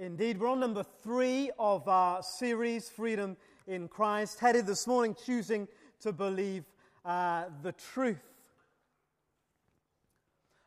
Indeed, 0.00 0.38
we're 0.38 0.46
on 0.46 0.60
number 0.60 0.84
three 1.02 1.50
of 1.58 1.88
our 1.88 2.22
series, 2.22 2.88
Freedom 2.88 3.36
in 3.66 3.88
Christ, 3.88 4.38
headed 4.38 4.64
this 4.64 4.86
morning, 4.86 5.16
choosing 5.26 5.66
to 6.02 6.12
believe 6.12 6.62
uh, 7.04 7.46
the 7.64 7.72
truth. 7.72 8.22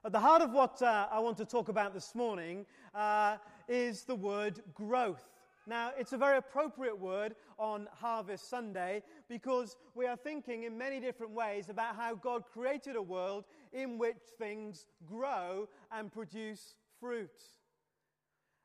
At 0.04 0.12
the 0.12 0.20
heart 0.20 0.42
of 0.42 0.52
what 0.52 0.82
uh, 0.82 1.08
I 1.10 1.20
want 1.20 1.38
to 1.38 1.46
talk 1.46 1.70
about 1.70 1.94
this 1.94 2.14
morning 2.14 2.66
uh, 2.94 3.38
is 3.70 4.04
the 4.04 4.16
word 4.16 4.60
growth. 4.74 5.24
Now, 5.66 5.92
it's 5.98 6.12
a 6.12 6.18
very 6.18 6.38
appropriate 6.38 7.00
word 7.00 7.36
on 7.58 7.88
Harvest 8.02 8.50
Sunday 8.50 9.02
because 9.30 9.78
we 9.96 10.08
are 10.08 10.18
thinking 10.18 10.64
in 10.64 10.78
many 10.78 11.00
different 11.00 11.32
ways 11.32 11.70
about 11.70 11.96
how 11.96 12.16
God 12.16 12.44
created 12.52 12.98
a 12.98 13.02
world 13.02 13.46
in 13.72 13.98
which 13.98 14.18
things 14.38 14.88
grow 15.08 15.70
and 15.90 16.12
produce 16.12 16.76
fruit. 17.00 17.32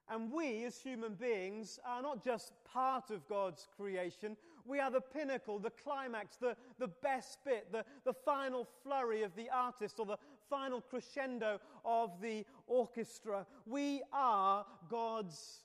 And 0.09 0.32
we, 0.32 0.64
as 0.64 0.79
human 0.79 1.14
beings, 1.14 1.80
are 1.84 2.00
not 2.00 2.23
just 2.23 2.52
part 2.65 3.10
of 3.10 3.27
God's 3.28 3.66
creation, 3.77 4.37
we 4.65 4.80
are 4.80 4.91
the 4.91 5.01
pinnacle, 5.01 5.59
the 5.59 5.70
climax, 5.70 6.37
the, 6.37 6.56
the 6.79 6.88
best 6.88 7.38
bit, 7.45 7.73
the, 7.73 7.84
the 8.05 8.12
final 8.12 8.66
flurry 8.82 9.23
of 9.23 9.34
the 9.37 9.48
artist 9.51 9.98
or 9.98 10.06
the 10.06 10.19
final 10.48 10.80
crescendo 10.80 11.60
of 11.84 12.20
the 12.20 12.45
orchestra. 12.66 13.46
We 13.65 14.02
are 14.12 14.65
God's 14.91 15.62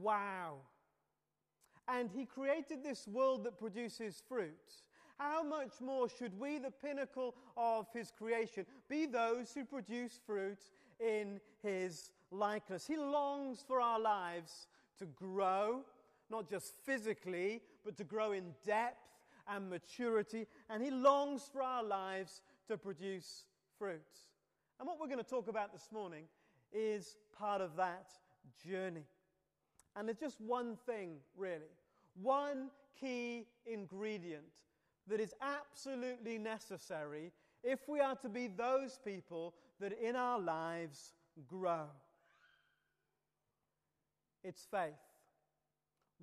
wow. 0.00 0.56
And 1.86 2.10
He 2.14 2.26
created 2.26 2.82
this 2.82 3.06
world 3.06 3.44
that 3.44 3.58
produces 3.58 4.22
fruit. 4.28 4.56
How 5.18 5.42
much 5.42 5.80
more 5.80 6.08
should 6.08 6.38
we, 6.38 6.58
the 6.58 6.70
pinnacle 6.70 7.34
of 7.56 7.86
His 7.92 8.12
creation, 8.16 8.66
be 8.88 9.06
those 9.06 9.52
who 9.52 9.64
produce 9.64 10.18
fruit 10.26 10.58
in 11.00 11.40
His 11.62 12.10
likeness? 12.30 12.86
He 12.86 12.96
longs 12.96 13.64
for 13.66 13.80
our 13.80 14.00
lives 14.00 14.66
to 14.98 15.06
grow, 15.06 15.84
not 16.30 16.48
just 16.48 16.74
physically, 16.84 17.62
but 17.84 17.96
to 17.96 18.04
grow 18.04 18.32
in 18.32 18.54
depth 18.64 18.98
and 19.48 19.70
maturity. 19.70 20.46
And 20.68 20.82
He 20.82 20.90
longs 20.90 21.48
for 21.52 21.62
our 21.62 21.82
lives 21.82 22.42
to 22.68 22.76
produce 22.76 23.44
fruit. 23.78 24.00
And 24.78 24.86
what 24.86 25.00
we're 25.00 25.06
going 25.06 25.18
to 25.18 25.24
talk 25.24 25.48
about 25.48 25.72
this 25.72 25.88
morning 25.92 26.24
is 26.72 27.16
part 27.36 27.60
of 27.60 27.76
that 27.76 28.10
journey. 28.66 29.04
And 29.96 30.06
there's 30.06 30.18
just 30.18 30.40
one 30.40 30.76
thing, 30.86 31.16
really, 31.36 31.72
one 32.14 32.70
key 33.00 33.46
ingredient 33.66 34.44
that 35.08 35.20
is 35.20 35.34
absolutely 35.40 36.38
necessary 36.38 37.32
if 37.64 37.88
we 37.88 38.00
are 38.00 38.14
to 38.16 38.28
be 38.28 38.46
those 38.46 38.98
people 39.04 39.54
that 39.80 39.92
in 39.92 40.14
our 40.14 40.38
lives 40.38 41.14
grow. 41.48 41.86
It's 44.44 44.66
faith. 44.70 44.92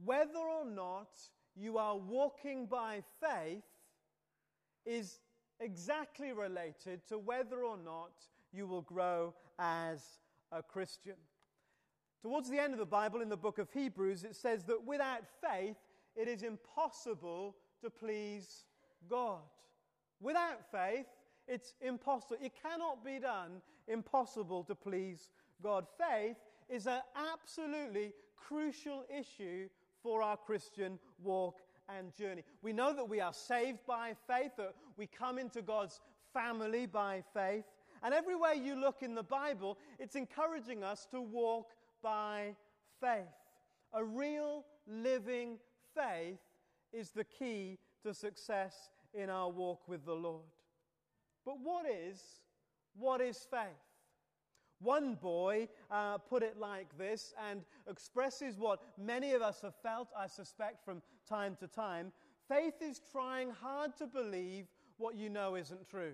Whether 0.04 0.40
or 0.40 0.66
not 0.66 1.10
you 1.56 1.78
are 1.78 1.98
walking 1.98 2.66
by 2.66 3.04
faith 3.22 3.64
is 4.86 5.20
exactly 5.60 6.32
related 6.34 7.08
to 7.08 7.18
whether 7.18 7.64
or 7.64 7.78
not 7.78 8.12
you 8.52 8.68
will 8.68 8.82
grow 8.82 9.34
as 9.58 10.02
a 10.52 10.62
Christian. 10.62 11.16
Towards 12.22 12.50
the 12.50 12.60
end 12.60 12.74
of 12.74 12.80
the 12.80 12.86
Bible, 12.86 13.22
in 13.22 13.30
the 13.30 13.38
book 13.38 13.58
of 13.58 13.72
Hebrews, 13.72 14.24
it 14.24 14.36
says 14.36 14.64
that 14.66 14.84
without 14.84 15.24
faith, 15.42 15.78
it 16.16 16.28
is 16.28 16.44
impossible 16.44 17.56
to 17.82 17.90
please 17.90 18.66
God. 19.10 19.42
Without 20.20 20.72
faith, 20.72 21.06
it's 21.48 21.76
impossible. 21.82 22.38
It 22.42 22.54
cannot 22.62 23.06
be 23.06 23.20
done, 23.20 23.62
impossible 23.88 24.64
to 24.64 24.76
please 24.76 25.30
God. 25.62 25.86
Faith 26.00 26.38
is 26.70 26.88
an 26.88 27.02
absolutely 27.34 28.14
crucial 28.36 29.06
issue 29.10 29.68
for 30.02 30.22
our 30.22 30.38
Christian 30.38 31.00
walk 31.24 31.62
and 31.90 32.14
journey. 32.16 32.44
We 32.62 32.74
know 32.74 32.94
that 32.94 33.08
we 33.08 33.20
are 33.20 33.34
saved 33.34 33.80
by 33.88 34.14
faith, 34.28 34.52
that 34.58 34.76
we 34.98 35.08
come 35.08 35.38
into 35.38 35.62
God's 35.62 36.00
family 36.34 36.86
by 36.86 37.24
faith. 37.34 37.66
And 38.04 38.14
everywhere 38.14 38.54
you 38.54 38.76
look 38.76 39.02
in 39.02 39.16
the 39.16 39.24
Bible, 39.24 39.78
it's 40.00 40.16
encouraging 40.16 40.84
us 40.84 41.08
to 41.12 41.22
walk 41.22 41.72
by 42.04 42.56
faith. 43.00 43.26
A 43.94 44.04
real 44.04 44.66
living 44.88 45.58
faith 45.96 46.40
is 46.94 47.12
the 47.12 47.24
key 47.24 47.78
to 48.04 48.14
success 48.14 48.90
in 49.14 49.30
our 49.30 49.50
walk 49.50 49.88
with 49.88 50.06
the 50.06 50.14
Lord. 50.14 50.44
But 51.46 51.60
what 51.64 51.86
is 51.86 52.22
what 52.98 53.22
is 53.22 53.38
faith? 53.50 53.68
One 54.86 55.16
boy 55.16 55.68
uh, 55.90 56.20
put 56.20 56.44
it 56.44 56.58
like 56.60 56.96
this 56.96 57.34
and 57.50 57.64
expresses 57.90 58.60
what 58.60 58.82
many 59.04 59.34
of 59.34 59.42
us 59.42 59.62
have 59.62 59.74
felt, 59.82 60.10
I 60.16 60.28
suspect, 60.28 60.86
from 60.86 61.02
time 61.28 61.58
to 61.60 61.68
time. 61.68 62.12
Faith 62.48 62.76
is 62.82 63.02
trying 63.12 63.50
hard 63.50 63.98
to 63.98 64.06
believe 64.06 64.68
what 64.98 65.16
you 65.16 65.28
know 65.28 65.56
isn't 65.56 65.90
true. 65.90 66.14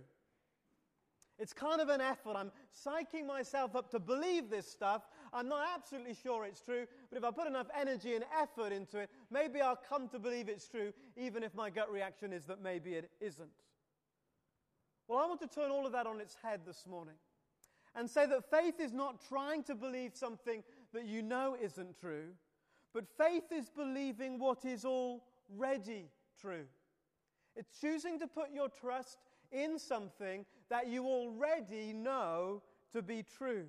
It's 1.38 1.52
kind 1.52 1.82
of 1.82 1.90
an 1.90 2.00
effort. 2.00 2.38
I'm 2.38 2.52
psyching 2.74 3.28
myself 3.28 3.76
up 3.76 3.90
to 3.92 4.00
believe 4.00 4.50
this 4.50 4.72
stuff. 4.72 5.02
I'm 5.34 5.50
not 5.50 5.68
absolutely 5.76 6.14
sure 6.14 6.46
it's 6.46 6.62
true, 6.62 6.86
but 7.10 7.18
if 7.18 7.26
I 7.26 7.32
put 7.32 7.48
enough 7.48 7.68
energy 7.78 8.16
and 8.16 8.24
effort 8.42 8.72
into 8.72 9.00
it, 9.00 9.10
maybe 9.30 9.60
I'll 9.60 9.80
come 9.90 10.08
to 10.10 10.20
believe 10.20 10.48
it's 10.48 10.70
true, 10.70 10.94
even 11.18 11.44
if 11.44 11.54
my 11.54 11.70
gut 11.70 11.92
reaction 11.92 12.32
is 12.32 12.46
that 12.46 12.62
maybe 12.62 12.94
it 12.94 13.12
isn't. 13.20 13.50
Well, 15.10 15.20
I 15.20 15.26
want 15.26 15.42
to 15.42 15.48
turn 15.48 15.72
all 15.72 15.86
of 15.86 15.92
that 15.92 16.08
on 16.08 16.22
its 16.22 16.38
head 16.42 16.62
this 16.66 16.86
morning 16.88 17.16
and 17.96 18.10
say 18.10 18.26
that 18.26 18.50
faith 18.50 18.80
is 18.80 18.94
not 18.94 19.22
trying 19.28 19.64
to 19.64 19.76
believe 19.76 20.16
something 20.16 20.64
that 20.94 21.06
you 21.06 21.22
know 21.22 21.56
isn't 21.62 22.00
true, 22.00 22.30
but 22.94 23.06
faith 23.18 23.52
is 23.52 23.70
believing 23.70 24.40
what 24.40 24.66
is 24.66 24.86
already 24.86 26.10
true. 26.40 26.66
It's 27.56 27.80
choosing 27.80 28.20
to 28.20 28.28
put 28.28 28.52
your 28.54 28.70
trust 28.70 29.18
in 29.52 29.78
something 29.78 30.46
that 30.70 30.88
you 30.88 31.06
already 31.06 31.94
know 31.94 32.62
to 32.94 33.02
be 33.02 33.24
true. 33.24 33.66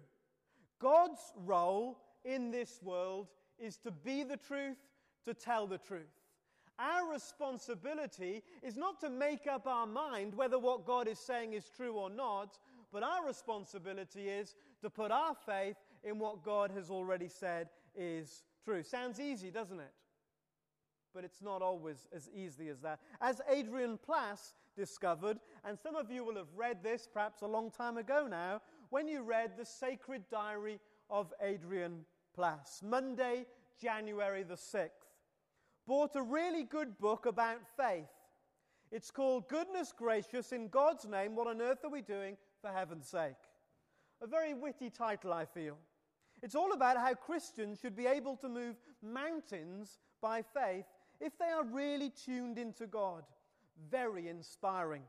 God's 0.80 1.32
role 1.44 1.98
in 2.24 2.50
this 2.50 2.80
world 2.82 3.28
is 3.58 3.76
to 3.78 3.90
be 3.90 4.22
the 4.22 4.36
truth, 4.36 4.76
to 5.24 5.34
tell 5.34 5.66
the 5.66 5.78
truth. 5.78 6.06
Our 6.78 7.12
responsibility 7.12 8.42
is 8.62 8.76
not 8.76 9.00
to 9.00 9.10
make 9.10 9.46
up 9.46 9.66
our 9.66 9.86
mind 9.86 10.34
whether 10.34 10.58
what 10.58 10.86
God 10.86 11.06
is 11.06 11.18
saying 11.18 11.52
is 11.52 11.70
true 11.76 11.94
or 11.94 12.10
not, 12.10 12.58
but 12.92 13.02
our 13.02 13.26
responsibility 13.26 14.28
is 14.28 14.54
to 14.82 14.90
put 14.90 15.10
our 15.10 15.34
faith 15.34 15.76
in 16.04 16.18
what 16.18 16.44
God 16.44 16.70
has 16.72 16.90
already 16.90 17.28
said 17.28 17.68
is 17.96 18.44
true. 18.64 18.82
Sounds 18.82 19.18
easy, 19.18 19.50
doesn't 19.50 19.80
it? 19.80 19.92
But 21.14 21.24
it's 21.24 21.42
not 21.42 21.62
always 21.62 22.06
as 22.14 22.28
easy 22.34 22.68
as 22.68 22.80
that. 22.80 23.00
As 23.20 23.40
Adrian 23.48 23.98
Plass 23.98 24.54
discovered, 24.76 25.38
and 25.64 25.78
some 25.78 25.96
of 25.96 26.10
you 26.10 26.24
will 26.24 26.36
have 26.36 26.54
read 26.56 26.82
this 26.82 27.08
perhaps 27.12 27.42
a 27.42 27.46
long 27.46 27.70
time 27.70 27.96
ago 27.98 28.26
now, 28.28 28.62
when 28.90 29.08
you 29.08 29.22
read 29.22 29.52
the 29.56 29.64
Sacred 29.64 30.22
Diary 30.30 30.80
of 31.10 31.32
Adrian 31.42 32.04
Plass, 32.34 32.80
Monday, 32.82 33.46
January 33.80 34.42
the 34.42 34.54
6th. 34.54 34.88
Bought 35.86 36.14
a 36.14 36.22
really 36.22 36.64
good 36.64 36.98
book 36.98 37.26
about 37.26 37.60
faith. 37.76 38.08
It's 38.90 39.10
called 39.10 39.48
Goodness 39.48 39.92
Gracious, 39.96 40.52
in 40.52 40.68
God's 40.68 41.06
Name, 41.06 41.34
What 41.34 41.46
on 41.46 41.60
Earth 41.60 41.84
Are 41.84 41.90
We 41.90 42.02
Doing 42.02 42.36
for 42.62 42.70
heaven's 42.70 43.08
sake. 43.08 43.34
A 44.22 44.26
very 44.26 44.54
witty 44.54 44.88
title, 44.88 45.32
I 45.32 45.44
feel. 45.44 45.76
It's 46.42 46.54
all 46.54 46.72
about 46.72 46.96
how 46.96 47.14
Christians 47.14 47.78
should 47.80 47.96
be 47.96 48.06
able 48.06 48.36
to 48.36 48.48
move 48.48 48.76
mountains 49.02 49.98
by 50.20 50.42
faith 50.42 50.86
if 51.20 51.36
they 51.38 51.46
are 51.46 51.64
really 51.64 52.10
tuned 52.10 52.58
into 52.58 52.86
God. 52.86 53.24
Very 53.90 54.28
inspiring. 54.28 55.02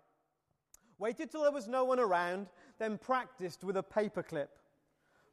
Waited 0.98 1.32
till 1.32 1.44
there 1.44 1.52
was 1.52 1.68
no 1.68 1.84
one 1.84 2.00
around, 2.00 2.48
then 2.80 2.98
practiced 2.98 3.64
with 3.64 3.78
a 3.78 3.84
paperclip. 3.84 4.48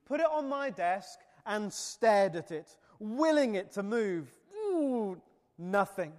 Put 0.07 0.21
it 0.21 0.27
on 0.31 0.49
my 0.49 0.71
desk 0.71 1.19
and 1.47 1.73
stared 1.73 2.37
at 2.37 2.51
it, 2.51 2.77
willing 2.99 3.55
it 3.55 3.73
to 3.73 3.83
move. 3.83 4.31
Ooh, 4.57 5.21
nothing. 5.59 6.13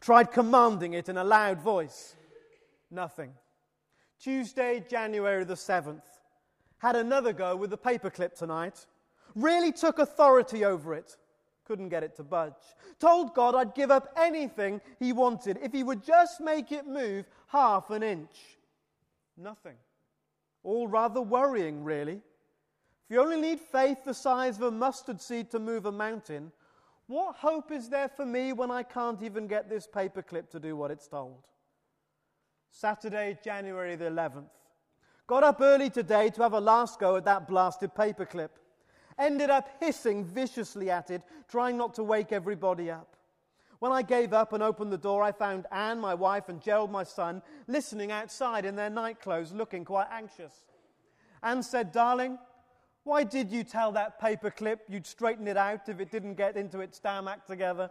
Tried 0.00 0.32
commanding 0.32 0.94
it 0.94 1.08
in 1.08 1.16
a 1.16 1.24
loud 1.24 1.60
voice. 1.60 2.16
Nothing. 2.90 3.32
Tuesday, 4.22 4.84
January 4.88 5.42
the 5.42 5.54
7th. 5.54 6.02
Had 6.78 6.94
another 6.94 7.32
go 7.32 7.56
with 7.56 7.70
the 7.70 7.78
paperclip 7.78 8.34
tonight. 8.34 8.86
Really 9.34 9.72
took 9.72 9.98
authority 9.98 10.64
over 10.64 10.94
it. 10.94 11.16
Couldn't 11.64 11.88
get 11.88 12.04
it 12.04 12.14
to 12.16 12.22
budge. 12.22 12.52
Told 13.00 13.34
God 13.34 13.56
I'd 13.56 13.74
give 13.74 13.90
up 13.90 14.12
anything 14.16 14.80
He 15.00 15.12
wanted 15.12 15.58
if 15.60 15.72
He 15.72 15.82
would 15.82 16.04
just 16.04 16.40
make 16.40 16.70
it 16.70 16.86
move 16.86 17.26
half 17.48 17.90
an 17.90 18.04
inch. 18.04 18.58
Nothing. 19.36 19.76
All 20.62 20.86
rather 20.86 21.20
worrying, 21.20 21.82
really. 21.82 22.20
If 23.04 23.10
you 23.10 23.20
only 23.20 23.40
need 23.40 23.58
faith 23.58 24.04
the 24.04 24.14
size 24.14 24.56
of 24.56 24.62
a 24.62 24.70
mustard 24.70 25.20
seed 25.20 25.50
to 25.50 25.58
move 25.58 25.86
a 25.86 25.92
mountain, 25.92 26.52
what 27.08 27.34
hope 27.36 27.72
is 27.72 27.88
there 27.88 28.08
for 28.08 28.24
me 28.24 28.52
when 28.52 28.70
I 28.70 28.84
can't 28.84 29.20
even 29.22 29.48
get 29.48 29.68
this 29.68 29.88
paperclip 29.92 30.48
to 30.50 30.60
do 30.60 30.76
what 30.76 30.92
it's 30.92 31.08
told? 31.08 31.42
Saturday, 32.74 33.38
January 33.44 33.96
the 33.96 34.06
11th. 34.06 34.48
Got 35.26 35.44
up 35.44 35.60
early 35.60 35.90
today 35.90 36.30
to 36.30 36.42
have 36.42 36.54
a 36.54 36.60
last 36.60 36.98
go 36.98 37.16
at 37.16 37.24
that 37.26 37.46
blasted 37.46 37.94
paperclip. 37.94 38.48
ended 39.18 39.50
up 39.50 39.68
hissing 39.78 40.24
viciously 40.24 40.90
at 40.90 41.10
it, 41.10 41.22
trying 41.48 41.76
not 41.76 41.94
to 41.94 42.02
wake 42.02 42.32
everybody 42.32 42.90
up. 42.90 43.14
When 43.78 43.92
I 43.92 44.00
gave 44.00 44.32
up 44.32 44.54
and 44.54 44.62
opened 44.62 44.90
the 44.90 44.98
door, 44.98 45.22
I 45.22 45.32
found 45.32 45.66
Anne, 45.70 46.00
my 46.00 46.14
wife, 46.14 46.48
and 46.48 46.62
Gerald, 46.62 46.90
my 46.90 47.04
son, 47.04 47.42
listening 47.66 48.10
outside 48.10 48.64
in 48.64 48.74
their 48.74 48.90
night 48.90 49.20
clothes, 49.20 49.52
looking 49.52 49.84
quite 49.84 50.08
anxious. 50.10 50.64
Anne 51.42 51.62
said, 51.62 51.92
Darling, 51.92 52.38
why 53.04 53.22
did 53.22 53.52
you 53.52 53.64
tell 53.64 53.92
that 53.92 54.20
paperclip 54.20 54.78
you'd 54.88 55.06
straighten 55.06 55.46
it 55.46 55.58
out 55.58 55.88
if 55.90 56.00
it 56.00 56.10
didn't 56.10 56.34
get 56.34 56.56
into 56.56 56.80
its 56.80 56.98
damn 56.98 57.28
act 57.28 57.48
together? 57.48 57.90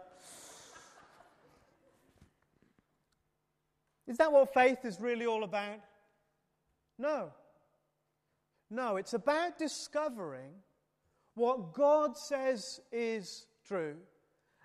Is 4.06 4.16
that 4.18 4.32
what 4.32 4.52
faith 4.52 4.84
is 4.84 5.00
really 5.00 5.26
all 5.26 5.44
about? 5.44 5.78
No. 6.98 7.30
No, 8.70 8.96
it's 8.96 9.14
about 9.14 9.58
discovering 9.58 10.52
what 11.34 11.72
God 11.74 12.16
says 12.16 12.80
is 12.90 13.46
true 13.66 13.96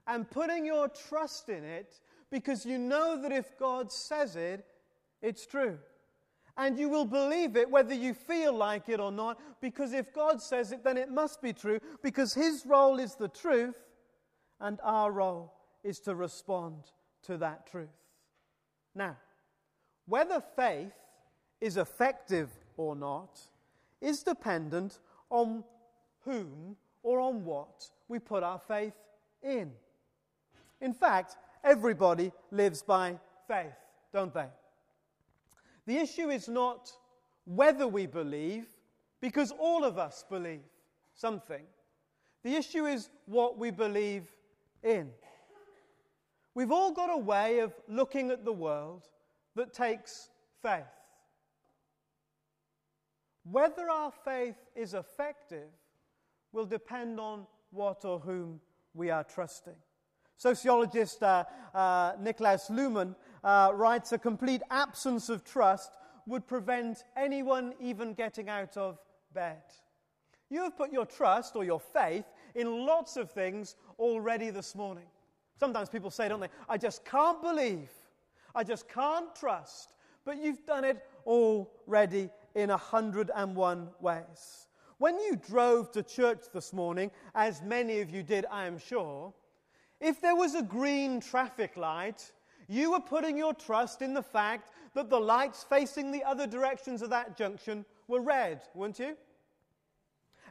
and 0.08 0.30
putting 0.30 0.66
your 0.66 0.88
trust 0.88 1.50
in 1.50 1.64
it 1.64 2.00
because 2.32 2.66
you 2.66 2.78
know 2.78 3.22
that 3.22 3.32
if 3.32 3.58
God 3.58 3.92
says 3.92 4.36
it, 4.36 4.66
it's 5.22 5.46
true. 5.46 5.78
And 6.58 6.80
you 6.80 6.90
will 6.90 7.06
believe 7.06 7.56
it 7.56 7.70
whether 7.70 7.94
you 7.94 8.14
feel 8.14 8.54
like 8.54 8.90
it 8.90 9.00
or 9.00 9.12
not, 9.12 9.40
because 9.62 9.94
if 9.94 10.12
God 10.14 10.42
says 10.42 10.72
it, 10.72 10.84
then 10.84 10.98
it 10.98 11.12
must 11.12 11.42
be 11.42 11.54
true, 11.54 11.80
because 12.02 12.34
His 12.34 12.66
role 12.66 13.00
is 13.00 13.16
the 13.16 13.28
truth, 13.28 13.76
and 14.60 14.80
our 14.84 15.12
role 15.12 15.54
is 15.84 16.00
to 16.02 16.16
respond 16.16 16.84
to 17.24 17.38
that 17.38 17.68
truth. 17.68 17.90
Now, 18.96 19.18
whether 20.08 20.42
faith 20.56 20.94
is 21.62 21.78
effective 21.78 22.50
or 22.78 22.96
not 22.96 23.40
is 24.02 24.24
dependent 24.24 25.00
on 25.30 25.64
whom 26.24 26.76
or 27.04 27.20
on 27.20 27.44
what 27.44 27.90
we 28.08 28.20
put 28.20 28.44
our 28.44 28.60
faith 28.60 28.94
in. 29.44 29.72
In 30.82 30.94
fact, 30.94 31.36
everybody 31.64 32.32
lives 32.52 32.82
by 32.82 33.18
faith, 33.48 33.76
don't 34.14 34.34
they? 34.34 34.48
The 35.86 35.98
issue 35.98 36.30
is 36.30 36.48
not 36.48 36.92
whether 37.46 37.88
we 37.88 38.06
believe, 38.06 38.68
because 39.22 39.52
all 39.58 39.84
of 39.84 39.98
us 39.98 40.26
believe 40.30 40.62
something. 41.16 41.64
The 42.44 42.56
issue 42.56 42.86
is 42.86 43.10
what 43.26 43.58
we 43.58 43.72
believe 43.72 44.26
in. 44.84 45.10
We've 46.54 46.72
all 46.72 46.92
got 46.92 47.10
a 47.10 47.18
way 47.18 47.60
of 47.60 47.74
looking 47.88 48.32
at 48.32 48.44
the 48.44 48.54
world 48.54 49.08
that 49.58 49.74
takes 49.74 50.30
faith. 50.62 50.84
Whether 53.44 53.90
our 53.90 54.12
faith 54.12 54.56
is 54.76 54.94
effective 54.94 55.70
will 56.52 56.66
depend 56.66 57.20
on 57.20 57.46
what 57.72 58.06
or 58.06 58.20
whom 58.20 58.60
we 58.94 59.10
are 59.10 59.24
trusting. 59.24 59.76
Sociologist 60.38 61.24
uh, 61.24 61.44
uh, 61.74 62.14
Niklas 62.18 62.70
Luhmann 62.70 63.16
uh, 63.44 63.72
writes 63.74 64.12
a 64.12 64.18
complete 64.18 64.62
absence 64.70 65.30
of 65.30 65.44
trust 65.44 65.92
would 66.28 66.46
prevent 66.46 67.04
anyone 67.16 67.74
even 67.80 68.14
getting 68.14 68.50
out 68.50 68.78
of 68.78 69.00
bed. 69.34 69.62
You 70.50 70.64
have 70.64 70.78
put 70.78 70.92
your 70.92 71.06
trust 71.06 71.56
or 71.56 71.64
your 71.64 71.80
faith 71.80 72.26
in 72.54 72.86
lots 72.86 73.18
of 73.18 73.32
things 73.32 73.76
already 73.98 74.50
this 74.50 74.76
morning. 74.76 75.06
Sometimes 75.60 75.90
people 75.90 76.12
say, 76.12 76.30
don't 76.30 76.40
they, 76.40 76.50
I 76.70 76.78
just 76.78 77.04
can't 77.04 77.42
believe 77.42 77.90
I 78.58 78.64
just 78.64 78.90
can't 78.90 79.34
trust. 79.36 79.94
But 80.26 80.44
you've 80.44 80.66
done 80.66 80.84
it 80.84 81.06
already 81.28 82.30
in 82.56 82.70
101 82.70 83.90
ways. 84.02 84.68
When 84.98 85.20
you 85.20 85.36
drove 85.36 85.92
to 85.92 86.02
church 86.02 86.46
this 86.52 86.74
morning, 86.74 87.12
as 87.36 87.62
many 87.62 88.02
of 88.02 88.10
you 88.10 88.24
did, 88.24 88.48
I 88.52 88.66
am 88.66 88.80
sure, 88.80 89.32
if 90.02 90.20
there 90.20 90.36
was 90.36 90.56
a 90.56 90.64
green 90.64 91.22
traffic 91.22 91.78
light, 91.78 92.32
you 92.68 92.92
were 92.92 93.00
putting 93.00 93.38
your 93.38 93.54
trust 93.54 94.02
in 94.02 94.16
the 94.16 94.24
fact 94.24 94.72
that 94.96 95.12
the 95.12 95.20
lights 95.20 95.64
facing 95.64 96.12
the 96.12 96.24
other 96.24 96.48
directions 96.48 97.04
of 97.04 97.12
that 97.12 97.38
junction 97.38 97.86
were 98.08 98.22
red, 98.22 98.62
weren't 98.74 98.98
you? 98.98 99.16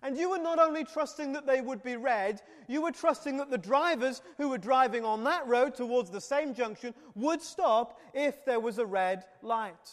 And 0.03 0.17
you 0.17 0.31
were 0.31 0.39
not 0.39 0.59
only 0.59 0.85
trusting 0.85 1.33
that 1.33 1.47
they 1.47 1.61
would 1.61 1.83
be 1.83 1.97
red, 1.97 2.43
you 2.69 2.83
were 2.83 2.93
trusting 2.93 3.39
that 3.39 3.51
the 3.51 3.59
drivers 3.59 4.23
who 4.37 4.49
were 4.49 4.59
driving 4.59 5.05
on 5.05 5.25
that 5.25 5.47
road 5.47 5.75
towards 5.75 6.11
the 6.11 6.21
same 6.21 6.55
junction 6.55 6.95
would 7.15 7.43
stop 7.43 7.99
if 8.15 8.45
there 8.45 8.61
was 8.61 8.79
a 8.79 8.87
red 8.87 9.25
light. 9.43 9.91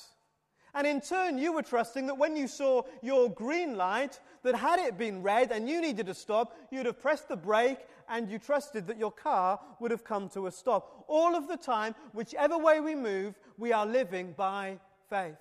And 0.75 0.87
in 0.87 1.01
turn, 1.01 1.37
you 1.37 1.53
were 1.53 1.61
trusting 1.61 2.07
that 2.07 2.17
when 2.17 2.35
you 2.35 2.47
saw 2.47 2.83
your 3.01 3.29
green 3.29 3.77
light, 3.77 4.19
that 4.41 4.55
had 4.55 4.79
it 4.79 4.97
been 4.97 5.21
red 5.21 5.51
and 5.51 5.69
you 5.69 5.81
needed 5.81 6.07
to 6.07 6.13
stop, 6.13 6.55
you'd 6.71 6.87
have 6.87 6.99
pressed 6.99 7.29
the 7.29 7.37
brake 7.37 7.79
and 8.09 8.29
you 8.29 8.39
trusted 8.39 8.87
that 8.87 8.97
your 8.97 9.11
car 9.11 9.59
would 9.79 9.91
have 9.91 10.03
come 10.03 10.29
to 10.29 10.47
a 10.47 10.51
stop. 10.51 11.05
All 11.07 11.35
of 11.35 11.47
the 11.47 11.57
time, 11.57 11.95
whichever 12.11 12.57
way 12.57 12.79
we 12.79 12.95
move, 12.95 13.35
we 13.57 13.71
are 13.71 13.85
living 13.85 14.33
by 14.35 14.79
faith. 15.09 15.37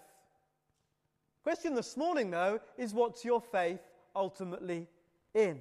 Question 1.42 1.74
this 1.74 1.96
morning, 1.96 2.30
though, 2.30 2.60
is 2.78 2.94
what's 2.94 3.24
your 3.24 3.40
faith 3.40 3.80
ultimately 4.14 4.88
in. 5.34 5.60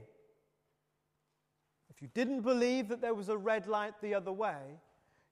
If 1.89 2.01
you 2.01 2.09
didn't 2.13 2.41
believe 2.41 2.87
that 2.89 3.01
there 3.01 3.13
was 3.13 3.29
a 3.29 3.37
red 3.37 3.67
light 3.67 3.93
the 4.01 4.15
other 4.15 4.31
way, 4.31 4.79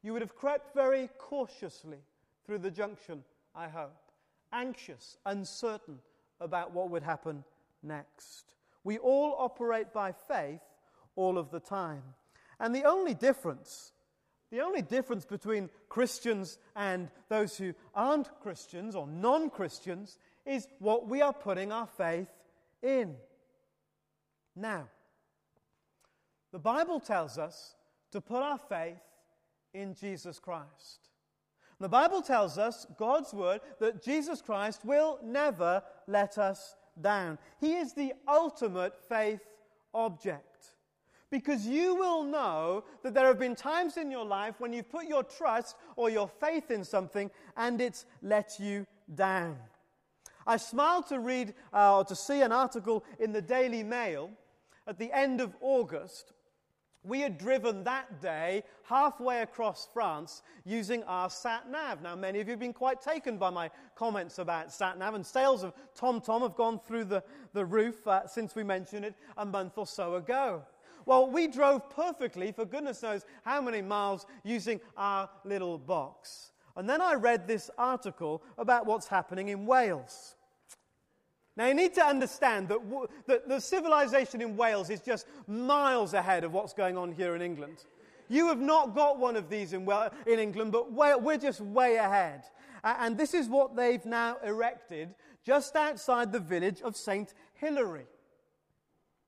you 0.02 0.14
would 0.14 0.22
have 0.22 0.36
crept 0.36 0.74
very 0.74 1.10
cautiously 1.18 2.00
through 2.46 2.60
the 2.60 2.72
junction, 2.72 3.24
I 3.56 3.68
hope, 3.68 4.12
anxious, 4.54 5.18
uncertain 5.26 6.00
about 6.40 6.74
what 6.74 6.90
would 6.90 7.04
happen 7.04 7.44
next. 7.84 8.56
We 8.84 8.98
all 8.98 9.36
operate 9.38 9.94
by 9.94 10.12
faith 10.12 10.62
all 11.16 11.38
of 11.38 11.52
the 11.52 11.60
time. 11.60 12.04
And 12.60 12.74
the 12.74 12.86
only 12.86 13.14
difference, 13.14 13.92
the 14.52 14.62
only 14.62 14.82
difference 14.82 15.26
between 15.26 15.70
Christians 15.90 16.60
and 16.76 17.10
those 17.30 17.58
who 17.58 17.74
aren't 17.94 18.30
Christians 18.42 18.96
or 18.96 19.08
non 19.08 19.50
Christians 19.50 20.18
is 20.46 20.68
what 20.80 21.08
we 21.08 21.22
are 21.22 21.34
putting 21.34 21.72
our 21.72 21.88
faith 21.88 22.28
in. 22.82 23.16
Now, 24.56 24.88
the 26.52 26.60
Bible 26.60 27.00
tells 27.00 27.38
us 27.38 27.76
to 28.12 28.22
put 28.22 28.42
our 28.42 28.58
faith 28.58 29.02
in 29.74 29.94
Jesus 29.94 30.40
Christ. 30.40 31.10
The 31.80 31.88
Bible 31.88 32.22
tells 32.22 32.58
us, 32.58 32.86
God's 32.98 33.34
word, 33.34 33.62
that 33.80 34.04
Jesus 34.04 34.42
Christ 34.42 34.84
will 34.84 35.20
never 35.24 35.82
let 36.08 36.38
us 36.38 36.76
down. 37.00 37.38
He 37.62 37.76
is 37.76 37.94
the 37.94 38.14
ultimate 38.28 38.94
faith 39.08 39.40
object. 39.94 40.74
Because 41.32 41.66
you 41.66 41.96
will 41.96 42.24
know 42.24 42.84
that 43.04 43.14
there 43.14 43.28
have 43.28 43.40
been 43.40 43.56
times 43.56 43.98
in 43.98 44.10
your 44.12 44.26
life 44.26 44.56
when 44.58 44.74
you've 44.74 44.90
put 44.90 45.06
your 45.06 45.24
trust 45.24 45.78
or 45.96 46.10
your 46.10 46.28
faith 46.28 46.72
in 46.72 46.84
something 46.84 47.30
and 47.56 47.80
it's 47.80 48.06
let 48.22 48.60
you 48.60 48.86
down. 49.14 49.56
I 50.50 50.58
smiled 50.58 51.06
to 51.10 51.20
read 51.20 51.54
uh, 51.72 51.98
or 51.98 52.06
to 52.06 52.16
see 52.16 52.42
an 52.42 52.52
article 52.52 53.06
in 53.20 53.32
the 53.32 53.42
Daily 53.42 53.84
Mail 53.84 54.32
at 54.88 54.98
the 54.98 55.16
end 55.16 55.42
of 55.42 55.56
August. 55.62 56.34
We 57.04 57.22
had 57.22 57.38
driven 57.38 57.84
that 57.84 58.20
day 58.20 58.64
halfway 58.84 59.44
across 59.44 59.88
France 59.94 60.42
using 60.66 61.04
our 61.04 61.30
sat 61.30 61.70
nav. 61.70 62.02
Now, 62.02 62.16
many 62.16 62.40
of 62.40 62.48
you 62.48 62.54
have 62.54 62.60
been 62.60 62.74
quite 62.74 63.00
taken 63.00 63.38
by 63.38 63.52
my 63.52 63.70
comments 63.96 64.40
about 64.40 64.74
sat 64.74 64.98
nav, 64.98 65.14
and 65.14 65.24
sales 65.24 65.64
of 65.64 65.72
TomTom 65.96 66.42
have 66.42 66.56
gone 66.56 66.80
through 66.80 67.04
the, 67.04 67.24
the 67.54 67.64
roof 67.64 68.08
uh, 68.08 68.26
since 68.26 68.56
we 68.56 68.64
mentioned 68.64 69.06
it 69.06 69.14
a 69.38 69.46
month 69.46 69.78
or 69.78 69.86
so 69.86 70.16
ago. 70.16 70.64
Well, 71.06 71.30
we 71.30 71.48
drove 71.48 71.92
perfectly 71.92 72.52
for 72.52 72.66
goodness 72.66 73.04
knows 73.04 73.24
how 73.46 73.62
many 73.62 73.84
miles 73.84 74.26
using 74.44 74.82
our 74.98 75.30
little 75.46 75.78
box. 75.78 76.54
And 76.76 76.90
then 76.90 77.02
I 77.02 77.14
read 77.14 77.48
this 77.48 77.70
article 77.78 78.42
about 78.58 78.88
what's 78.88 79.08
happening 79.08 79.50
in 79.50 79.68
Wales. 79.68 80.36
Now, 81.60 81.68
you 81.68 81.74
need 81.74 81.94
to 81.96 82.06
understand 82.06 82.70
that, 82.70 82.90
w- 82.90 83.08
that 83.28 83.50
the 83.50 83.60
civilization 83.60 84.42
in 84.42 84.56
Wales 84.56 84.90
is 84.90 85.02
just 85.02 85.28
miles 85.46 86.14
ahead 86.14 86.46
of 86.46 86.54
what's 86.54 86.72
going 86.72 86.96
on 86.96 87.12
here 87.12 87.36
in 87.36 87.42
England. 87.42 87.84
You 88.30 88.48
have 88.48 88.62
not 88.62 88.96
got 88.96 89.20
one 89.20 89.36
of 89.36 89.50
these 89.50 89.74
in, 89.74 89.84
well, 89.84 90.10
in 90.26 90.40
England, 90.40 90.72
but 90.72 90.94
we're 90.94 91.38
just 91.38 91.60
way 91.60 91.98
ahead. 91.98 92.44
Uh, 92.82 92.96
and 93.00 93.18
this 93.18 93.34
is 93.34 93.50
what 93.50 93.76
they've 93.76 94.06
now 94.06 94.38
erected 94.42 95.14
just 95.46 95.76
outside 95.76 96.32
the 96.32 96.40
village 96.40 96.82
of 96.82 96.96
St. 96.96 97.34
Hilary. 97.56 98.06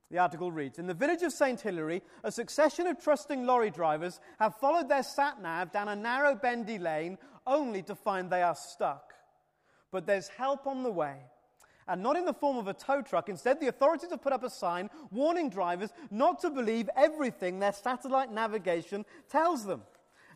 The 0.10 0.20
article 0.20 0.54
reads 0.54 0.80
In 0.80 0.88
the 0.88 0.94
village 0.94 1.24
of 1.24 1.34
St. 1.34 1.60
Hilary, 1.60 2.02
a 2.24 2.32
succession 2.32 2.88
of 2.88 2.98
trusting 3.04 3.46
lorry 3.46 3.72
drivers 3.72 4.22
have 4.40 4.56
followed 4.56 4.88
their 4.88 5.04
sat 5.04 5.42
nav 5.42 5.74
down 5.74 5.90
a 5.90 5.98
narrow, 5.98 6.34
bendy 6.36 6.80
lane 6.80 7.18
only 7.46 7.84
to 7.84 7.94
find 7.94 8.30
they 8.30 8.42
are 8.42 8.56
stuck. 8.56 9.16
But 9.92 10.08
there's 10.08 10.30
help 10.30 10.66
on 10.66 10.84
the 10.84 10.92
way 10.92 11.18
and 11.92 12.02
not 12.02 12.16
in 12.16 12.26
the 12.26 12.34
form 12.34 12.58
of 12.58 12.68
a 12.68 12.74
tow 12.74 13.02
truck. 13.02 13.30
Instead, 13.30 13.60
the 13.60 13.68
authorities 13.68 14.10
have 14.12 14.22
put 14.22 14.34
up 14.34 14.44
a 14.44 14.50
sign 14.50 14.90
warning 15.12 15.50
drivers 15.50 15.92
not 16.10 16.40
to 16.42 16.50
believe 16.50 16.90
everything 16.96 17.60
their 17.60 17.74
satellite 17.74 18.32
navigation 18.32 19.06
tells 19.30 19.66
them. 19.66 19.82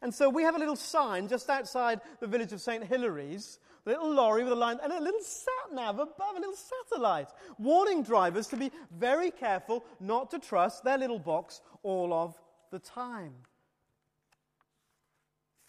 And 0.02 0.14
so 0.14 0.30
we 0.30 0.44
have 0.44 0.56
a 0.56 0.60
little 0.60 0.76
sign 0.76 1.28
just 1.28 1.50
outside 1.50 2.02
the 2.20 2.28
village 2.28 2.52
of 2.52 2.62
St. 2.62 2.84
Hilary's 2.84 3.60
a 3.86 3.90
little 3.90 4.14
lorry 4.14 4.44
with 4.44 4.54
a 4.54 4.56
line 4.56 4.80
and 4.82 4.92
a 4.92 5.00
little 5.00 5.22
sat 5.22 5.74
nav 5.74 6.00
above, 6.00 6.36
a 6.36 6.40
little 6.40 6.56
satellite, 6.56 7.30
warning 7.58 8.04
drivers 8.04 8.48
to 8.48 8.58
be 8.58 8.72
very 8.92 9.32
careful 9.32 9.86
not 10.00 10.32
to 10.32 10.40
trust 10.40 10.84
their 10.84 10.98
little 10.98 11.20
box 11.20 11.62
all 11.84 12.14
of 12.14 12.36
the 12.72 12.80
time. 12.80 13.34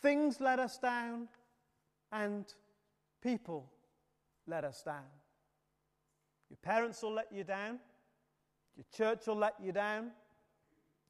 Things 0.01 0.41
let 0.41 0.59
us 0.59 0.79
down, 0.79 1.29
and 2.13 2.45
people 3.23 3.71
let 4.47 4.65
us 4.65 4.83
down. 4.83 5.05
Your 6.65 6.73
parents 6.73 7.03
will 7.03 7.13
let 7.13 7.33
you 7.33 7.45
down, 7.45 7.79
your 8.77 8.87
church 8.97 9.27
will 9.27 9.37
let 9.37 9.55
you 9.63 9.73
down, 9.73 10.11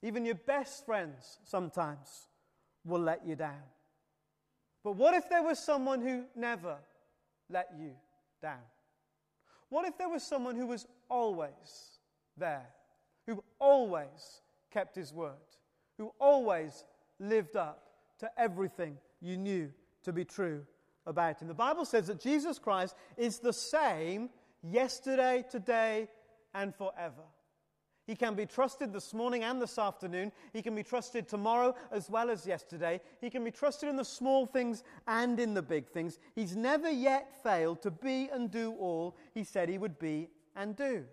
even 0.03 0.25
your 0.25 0.35
best 0.35 0.85
friends 0.85 1.39
sometimes 1.45 2.29
will 2.85 3.01
let 3.01 3.27
you 3.27 3.35
down. 3.35 3.63
But 4.85 4.93
what 4.93 5.15
if 5.15 5.29
there 5.29 5.43
was 5.43 5.59
someone 5.59 6.01
who 6.01 6.25
never 6.37 6.77
let 7.51 7.71
you 7.79 7.93
down? 8.41 8.61
What 9.69 9.87
if 9.87 9.99
there 9.99 10.09
was 10.09 10.23
someone 10.23 10.55
who 10.55 10.67
was 10.67 10.87
always 11.09 11.99
there, 12.37 12.67
who 13.27 13.43
always 13.59 14.43
kept 14.71 14.95
his 14.95 15.13
word, 15.13 15.33
who 15.99 16.13
always 16.21 16.85
lived 17.19 17.57
up 17.57 17.83
to 18.21 18.31
everything 18.39 18.97
you 19.21 19.37
knew 19.37 19.73
to 20.05 20.13
be 20.13 20.25
true 20.25 20.65
about 21.05 21.41
him? 21.41 21.49
The 21.49 21.55
Bible 21.55 21.85
says 21.85 22.07
that 22.07 22.21
Jesus 22.21 22.59
Christ 22.59 22.95
is 23.17 23.39
the 23.39 23.53
same 23.53 24.31
yesterday, 24.71 25.45
today, 25.51 26.09
and 26.55 26.75
forever. 26.75 27.23
He 28.07 28.15
can 28.15 28.35
be 28.35 28.47
trusted 28.47 28.93
this 28.93 29.13
morning 29.13 29.43
and 29.43 29.61
this 29.61 29.79
afternoon. 29.79 30.31
He 30.53 30.63
can 30.63 30.77
be 30.77 30.85
trusted 30.85 31.29
tomorrow 31.29 31.75
as 31.91 32.09
well 32.09 32.31
as 32.31 32.47
yesterday. 32.47 33.01
He 33.21 33.31
can 33.31 33.43
be 33.43 33.51
trusted 33.51 33.89
in 33.89 33.97
the 33.97 34.05
small 34.05 34.47
things 34.47 34.85
and 35.09 35.41
in 35.41 35.55
the 35.55 35.63
big 35.63 35.89
things. 35.89 36.19
He's 36.37 36.55
never 36.55 36.89
yet 36.89 37.43
failed 37.43 37.83
to 37.83 37.91
be 37.91 38.29
and 38.33 38.49
do 38.49 38.73
all 38.79 39.17
he 39.35 39.43
said 39.43 39.69
he 39.69 39.79
would 39.79 39.99
be 39.99 40.29
and 40.55 40.77
do. 40.77 41.05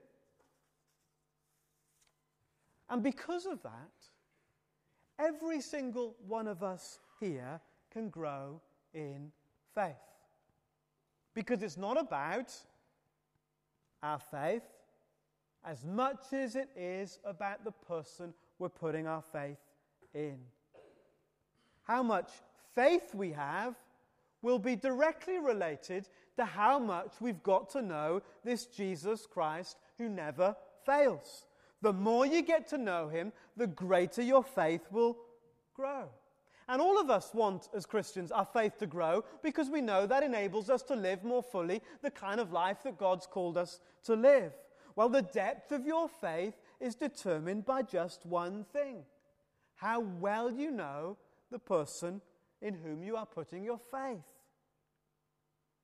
And 2.90 3.02
because 3.02 3.48
of 3.48 3.64
that, 3.64 3.92
every 5.18 5.62
single 5.62 6.16
one 6.28 6.48
of 6.48 6.62
us 6.62 7.00
here 7.20 7.60
can 7.92 8.10
grow 8.10 8.62
in 8.94 9.32
faith. 9.74 9.96
Because 11.34 11.64
it's 11.64 11.78
not 11.78 12.00
about 12.00 12.54
our 14.04 14.20
faith 14.20 14.64
as 15.66 15.86
much 15.86 16.34
as 16.34 16.56
it 16.56 16.70
is 16.76 17.20
about 17.26 17.64
the 17.64 17.72
person 17.72 18.34
we're 18.60 18.70
putting 18.70 19.08
our 19.08 19.22
faith 19.22 19.58
in. 20.14 20.38
How 21.84 22.04
much 22.04 22.30
faith 22.76 23.16
we 23.16 23.32
have 23.32 23.76
will 24.42 24.60
be 24.60 24.76
directly 24.76 25.40
related 25.40 26.08
to 26.36 26.46
how 26.46 26.80
much 26.80 27.14
we've 27.20 27.42
got 27.44 27.70
to 27.72 27.82
know 27.82 28.22
this 28.44 28.66
Jesus 28.66 29.26
Christ 29.26 29.78
who 29.98 30.10
never 30.10 30.56
fails. 30.86 31.46
The 31.82 31.94
more 31.94 32.26
you 32.26 32.42
get 32.42 32.68
to 32.70 32.78
know 32.78 33.08
him, 33.08 33.32
the 33.56 33.68
greater 33.68 34.22
your 34.22 34.44
faith 34.44 34.86
will 34.92 35.18
grow. 35.74 36.10
And 36.68 36.82
all 36.82 37.00
of 37.00 37.10
us 37.10 37.32
want, 37.34 37.70
as 37.76 37.86
Christians, 37.86 38.32
our 38.32 38.46
faith 38.46 38.78
to 38.80 38.88
grow 38.88 39.24
because 39.42 39.70
we 39.70 39.82
know 39.82 40.06
that 40.08 40.24
enables 40.24 40.70
us 40.70 40.82
to 40.84 40.96
live 40.96 41.24
more 41.24 41.44
fully 41.44 41.82
the 42.02 42.12
kind 42.12 42.40
of 42.40 42.52
life 42.52 42.84
that 42.84 42.98
God's 42.98 43.28
called 43.28 43.58
us 43.58 43.80
to 44.06 44.16
live. 44.16 44.54
Well, 44.96 45.10
the 45.10 45.22
depth 45.22 45.72
of 45.72 45.86
your 45.86 46.08
faith 46.08 46.56
is 46.80 46.96
determined 46.96 47.66
by 47.66 47.82
just 47.82 48.26
one 48.26 48.66
thing 48.72 49.04
how 49.76 50.00
well 50.00 50.50
you 50.50 50.72
know 50.72 51.18
the 51.52 51.60
person 51.60 52.22
in 52.62 52.74
whom 52.74 53.04
you 53.04 53.18
are 53.18 53.26
putting 53.26 53.66
your 53.66 53.80
faith. 53.92 54.24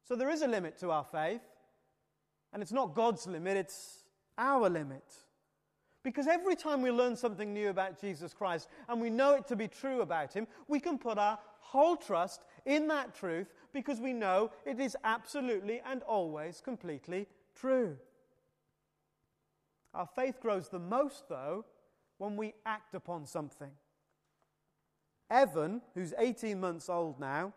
So 0.07 0.15
there 0.15 0.29
is 0.29 0.41
a 0.41 0.47
limit 0.47 0.77
to 0.79 0.91
our 0.91 1.03
faith, 1.03 1.41
and 2.53 2.63
it's 2.63 2.71
not 2.71 2.95
God's 2.95 3.27
limit, 3.27 3.57
it's 3.57 4.05
our 4.37 4.69
limit. 4.69 5.03
Because 6.03 6.27
every 6.27 6.55
time 6.55 6.81
we 6.81 6.91
learn 6.91 7.15
something 7.15 7.53
new 7.53 7.69
about 7.69 7.99
Jesus 7.99 8.33
Christ 8.33 8.69
and 8.87 9.01
we 9.01 9.09
know 9.09 9.33
it 9.33 9.47
to 9.47 9.55
be 9.55 9.67
true 9.67 10.01
about 10.01 10.33
him, 10.33 10.47
we 10.67 10.79
can 10.79 10.97
put 10.97 11.17
our 11.17 11.37
whole 11.59 11.97
trust 11.97 12.45
in 12.65 12.87
that 12.87 13.13
truth 13.13 13.53
because 13.73 13.99
we 13.99 14.13
know 14.13 14.51
it 14.65 14.79
is 14.79 14.95
absolutely 15.03 15.81
and 15.85 16.01
always 16.03 16.61
completely 16.61 17.27
true. 17.55 17.97
Our 19.93 20.07
faith 20.15 20.39
grows 20.41 20.69
the 20.69 20.79
most, 20.79 21.27
though, 21.27 21.65
when 22.17 22.37
we 22.37 22.53
act 22.65 22.95
upon 22.95 23.25
something. 23.25 23.71
Evan, 25.29 25.81
who's 25.93 26.13
18 26.17 26.59
months 26.59 26.89
old 26.89 27.19
now, 27.19 27.53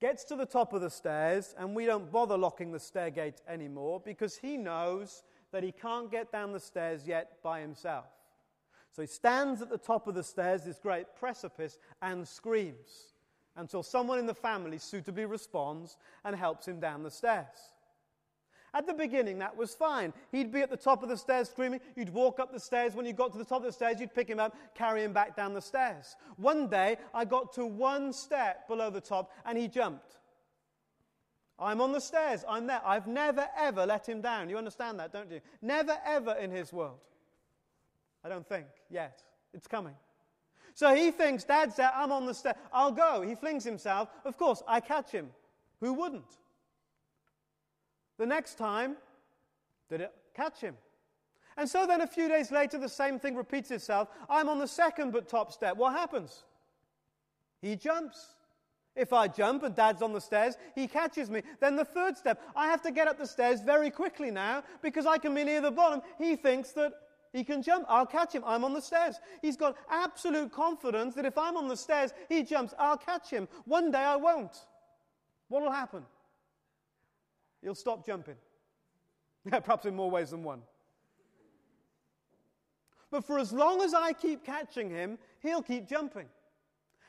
gets 0.00 0.24
to 0.24 0.36
the 0.36 0.46
top 0.46 0.72
of 0.72 0.80
the 0.80 0.90
stairs, 0.90 1.54
and 1.58 1.74
we 1.74 1.86
don't 1.86 2.10
bother 2.10 2.36
locking 2.36 2.72
the 2.72 2.78
stair 2.78 3.10
gate 3.10 3.40
anymore 3.48 4.00
because 4.04 4.36
he 4.36 4.56
knows 4.56 5.22
that 5.52 5.62
he 5.62 5.72
can't 5.72 6.10
get 6.10 6.30
down 6.30 6.52
the 6.52 6.60
stairs 6.60 7.06
yet 7.06 7.42
by 7.42 7.60
himself. 7.60 8.06
So 8.92 9.02
he 9.02 9.08
stands 9.08 9.62
at 9.62 9.70
the 9.70 9.78
top 9.78 10.06
of 10.06 10.14
the 10.14 10.22
stairs, 10.22 10.64
this 10.64 10.78
great 10.78 11.06
precipice, 11.18 11.78
and 12.02 12.26
screams 12.26 13.14
until 13.56 13.82
someone 13.82 14.18
in 14.18 14.26
the 14.26 14.34
family 14.34 14.78
suitably 14.78 15.24
responds 15.24 15.96
and 16.24 16.34
helps 16.34 16.66
him 16.66 16.80
down 16.80 17.02
the 17.02 17.10
stairs. 17.10 17.72
At 18.74 18.86
the 18.86 18.94
beginning, 18.94 19.38
that 19.38 19.56
was 19.56 19.74
fine. 19.74 20.12
He'd 20.30 20.52
be 20.52 20.60
at 20.60 20.70
the 20.70 20.76
top 20.76 21.02
of 21.02 21.08
the 21.08 21.16
stairs 21.16 21.48
screaming. 21.48 21.80
You'd 21.96 22.12
walk 22.12 22.38
up 22.38 22.52
the 22.52 22.60
stairs. 22.60 22.94
When 22.94 23.06
you 23.06 23.14
got 23.14 23.32
to 23.32 23.38
the 23.38 23.44
top 23.44 23.58
of 23.58 23.64
the 23.64 23.72
stairs, 23.72 23.98
you'd 23.98 24.14
pick 24.14 24.28
him 24.28 24.38
up, 24.38 24.54
carry 24.74 25.02
him 25.02 25.12
back 25.12 25.34
down 25.34 25.54
the 25.54 25.62
stairs. 25.62 26.16
One 26.36 26.68
day, 26.68 26.98
I 27.14 27.24
got 27.24 27.52
to 27.54 27.64
one 27.64 28.12
step 28.12 28.68
below 28.68 28.90
the 28.90 29.00
top, 29.00 29.32
and 29.46 29.56
he 29.56 29.68
jumped. 29.68 30.17
I'm 31.58 31.80
on 31.80 31.92
the 31.92 32.00
stairs. 32.00 32.44
I'm 32.48 32.66
there. 32.66 32.80
I've 32.84 33.06
never, 33.06 33.48
ever 33.56 33.84
let 33.84 34.08
him 34.08 34.20
down. 34.20 34.48
You 34.48 34.58
understand 34.58 35.00
that, 35.00 35.12
don't 35.12 35.30
you? 35.30 35.40
Never, 35.60 35.96
ever 36.06 36.34
in 36.34 36.50
his 36.50 36.72
world. 36.72 37.00
I 38.24 38.28
don't 38.28 38.46
think 38.46 38.66
yet. 38.90 39.22
It's 39.52 39.66
coming. 39.66 39.94
So 40.74 40.94
he 40.94 41.10
thinks, 41.10 41.42
Dad's 41.42 41.76
there. 41.76 41.90
I'm 41.94 42.12
on 42.12 42.26
the 42.26 42.34
stairs. 42.34 42.56
I'll 42.72 42.92
go. 42.92 43.22
He 43.22 43.34
flings 43.34 43.64
himself. 43.64 44.08
Of 44.24 44.36
course, 44.36 44.62
I 44.68 44.78
catch 44.78 45.10
him. 45.10 45.30
Who 45.80 45.92
wouldn't? 45.94 46.36
The 48.18 48.26
next 48.26 48.56
time, 48.58 48.96
did 49.88 50.00
it 50.00 50.12
catch 50.34 50.60
him? 50.60 50.76
And 51.56 51.68
so 51.68 51.86
then 51.86 52.02
a 52.02 52.06
few 52.06 52.28
days 52.28 52.52
later, 52.52 52.78
the 52.78 52.88
same 52.88 53.18
thing 53.18 53.34
repeats 53.34 53.72
itself. 53.72 54.08
I'm 54.30 54.48
on 54.48 54.60
the 54.60 54.68
second 54.68 55.12
but 55.12 55.28
top 55.28 55.50
step. 55.50 55.76
What 55.76 55.92
happens? 55.92 56.44
He 57.60 57.74
jumps. 57.74 58.36
If 58.98 59.12
I 59.12 59.28
jump 59.28 59.62
and 59.62 59.74
dad's 59.76 60.02
on 60.02 60.12
the 60.12 60.20
stairs, 60.20 60.56
he 60.74 60.88
catches 60.88 61.30
me. 61.30 61.42
Then 61.60 61.76
the 61.76 61.84
third 61.84 62.16
step, 62.16 62.42
I 62.56 62.66
have 62.66 62.82
to 62.82 62.90
get 62.90 63.06
up 63.06 63.16
the 63.16 63.26
stairs 63.26 63.60
very 63.60 63.90
quickly 63.90 64.32
now 64.32 64.64
because 64.82 65.06
I 65.06 65.18
can 65.18 65.34
be 65.34 65.44
near 65.44 65.60
the 65.60 65.70
bottom. 65.70 66.02
He 66.18 66.34
thinks 66.34 66.72
that 66.72 66.92
he 67.32 67.44
can 67.44 67.62
jump. 67.62 67.86
I'll 67.88 68.06
catch 68.06 68.34
him. 68.34 68.42
I'm 68.44 68.64
on 68.64 68.74
the 68.74 68.82
stairs. 68.82 69.20
He's 69.40 69.56
got 69.56 69.76
absolute 69.88 70.50
confidence 70.50 71.14
that 71.14 71.24
if 71.24 71.38
I'm 71.38 71.56
on 71.56 71.68
the 71.68 71.76
stairs, 71.76 72.12
he 72.28 72.42
jumps. 72.42 72.74
I'll 72.76 72.98
catch 72.98 73.30
him. 73.30 73.46
One 73.66 73.92
day 73.92 73.98
I 73.98 74.16
won't. 74.16 74.56
What 75.46 75.62
will 75.62 75.70
happen? 75.70 76.04
He'll 77.62 77.76
stop 77.76 78.04
jumping. 78.04 78.36
Yeah, 79.50 79.60
perhaps 79.60 79.86
in 79.86 79.94
more 79.94 80.10
ways 80.10 80.30
than 80.30 80.42
one. 80.42 80.60
But 83.10 83.24
for 83.24 83.38
as 83.38 83.50
long 83.50 83.80
as 83.80 83.94
I 83.94 84.12
keep 84.12 84.44
catching 84.44 84.90
him, 84.90 85.16
he'll 85.40 85.62
keep 85.62 85.88
jumping. 85.88 86.26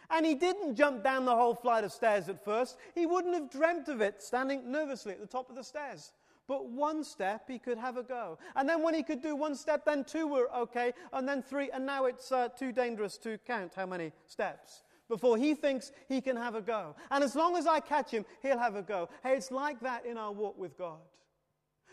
And 0.09 0.25
he 0.25 0.35
didn't 0.35 0.75
jump 0.75 1.03
down 1.03 1.25
the 1.25 1.35
whole 1.35 1.53
flight 1.53 1.83
of 1.83 1.91
stairs 1.91 2.29
at 2.29 2.43
first. 2.43 2.77
He 2.95 3.05
wouldn't 3.05 3.35
have 3.35 3.51
dreamt 3.51 3.89
of 3.89 4.01
it 4.01 4.21
standing 4.23 4.71
nervously 4.71 5.13
at 5.13 5.19
the 5.19 5.27
top 5.27 5.49
of 5.49 5.55
the 5.55 5.63
stairs. 5.63 6.13
But 6.47 6.67
one 6.67 7.03
step 7.03 7.43
he 7.47 7.59
could 7.59 7.77
have 7.77 7.95
a 7.95 8.01
go. 8.01 8.39
And 8.55 8.67
then 8.67 8.81
when 8.81 8.95
he 8.95 9.03
could 9.03 9.21
do 9.21 9.35
one 9.35 9.53
step, 9.53 9.85
then 9.85 10.03
two 10.03 10.25
were 10.25 10.51
okay, 10.55 10.93
and 11.13 11.29
then 11.29 11.43
three, 11.43 11.69
and 11.69 11.85
now 11.85 12.05
it's 12.05 12.31
uh, 12.31 12.47
too 12.49 12.71
dangerous 12.71 13.19
to 13.19 13.37
count 13.37 13.73
how 13.75 13.85
many 13.85 14.11
steps 14.25 14.81
before 15.07 15.37
he 15.37 15.53
thinks 15.53 15.91
he 16.07 16.21
can 16.21 16.35
have 16.35 16.55
a 16.55 16.61
go. 16.61 16.95
And 17.11 17.23
as 17.23 17.35
long 17.35 17.55
as 17.55 17.67
I 17.67 17.79
catch 17.79 18.09
him, 18.09 18.25
he'll 18.41 18.57
have 18.57 18.75
a 18.75 18.81
go. 18.81 19.09
Hey, 19.21 19.35
it's 19.35 19.51
like 19.51 19.79
that 19.81 20.07
in 20.07 20.17
our 20.17 20.31
walk 20.31 20.57
with 20.57 20.75
God. 20.75 20.99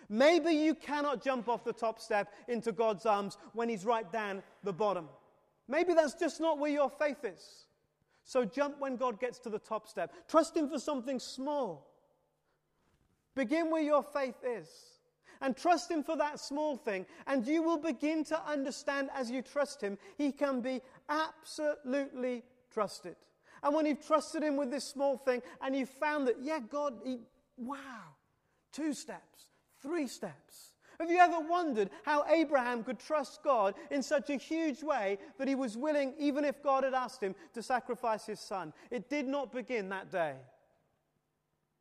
Maybe 0.08 0.52
you 0.52 0.75
cannot 0.75 1.23
jump 1.23 1.49
off 1.49 1.64
the 1.64 1.73
top 1.73 2.00
step 2.00 2.32
into 2.49 2.73
God's 2.73 3.04
arms 3.04 3.37
when 3.52 3.68
he's 3.68 3.85
right 3.85 4.11
down 4.11 4.42
the 4.62 4.73
bottom. 4.73 5.08
Maybe 5.68 5.94
that's 5.94 6.14
just 6.14 6.40
not 6.40 6.58
where 6.58 6.70
your 6.70 6.88
faith 6.88 7.25
is. 7.25 7.65
So 8.26 8.45
jump 8.45 8.76
when 8.78 8.97
God 8.97 9.18
gets 9.18 9.38
to 9.40 9.49
the 9.49 9.59
top 9.59 9.88
step. 9.88 10.12
Trust 10.28 10.54
him 10.54 10.68
for 10.68 10.78
something 10.78 11.18
small. 11.18 11.90
Begin 13.35 13.71
where 13.71 13.83
your 13.83 14.02
faith 14.02 14.37
is. 14.45 14.68
And 15.40 15.56
trust 15.56 15.90
him 15.90 16.02
for 16.02 16.16
that 16.16 16.40
small 16.40 16.76
thing. 16.76 17.06
And 17.26 17.47
you 17.47 17.62
will 17.62 17.78
begin 17.78 18.25
to 18.25 18.47
understand 18.47 19.09
as 19.14 19.30
you 19.30 19.40
trust 19.40 19.80
him, 19.80 19.97
he 20.18 20.33
can 20.33 20.61
be 20.61 20.83
absolutely 21.09 22.42
trusted. 22.73 23.16
And 23.62 23.75
when 23.75 23.87
you've 23.87 24.06
trusted 24.06 24.42
Him 24.42 24.56
with 24.56 24.71
this 24.71 24.85
small 24.85 25.16
thing 25.16 25.42
and 25.61 25.75
you've 25.75 25.88
found 25.88 26.28
that, 26.28 26.37
yeah, 26.40 26.61
God, 26.61 26.95
he, 27.04 27.18
wow, 27.56 28.14
two 28.73 28.95
steps, 28.95 29.47
three 29.83 30.06
steps. 30.06 30.75
Have 30.98 31.10
you 31.10 31.18
ever 31.18 31.40
wondered 31.40 31.90
how 32.04 32.24
Abraham 32.28 32.82
could 32.82 32.98
trust 32.98 33.42
God 33.42 33.74
in 33.90 34.02
such 34.02 34.30
a 34.30 34.36
huge 34.36 34.82
way 34.82 35.18
that 35.38 35.48
he 35.48 35.54
was 35.54 35.76
willing, 35.76 36.14
even 36.18 36.44
if 36.44 36.62
God 36.62 36.84
had 36.84 36.94
asked 36.94 37.22
him, 37.22 37.34
to 37.54 37.62
sacrifice 37.62 38.26
his 38.26 38.40
son? 38.40 38.72
It 38.90 39.10
did 39.10 39.26
not 39.26 39.52
begin 39.52 39.88
that 39.90 40.10
day. 40.10 40.34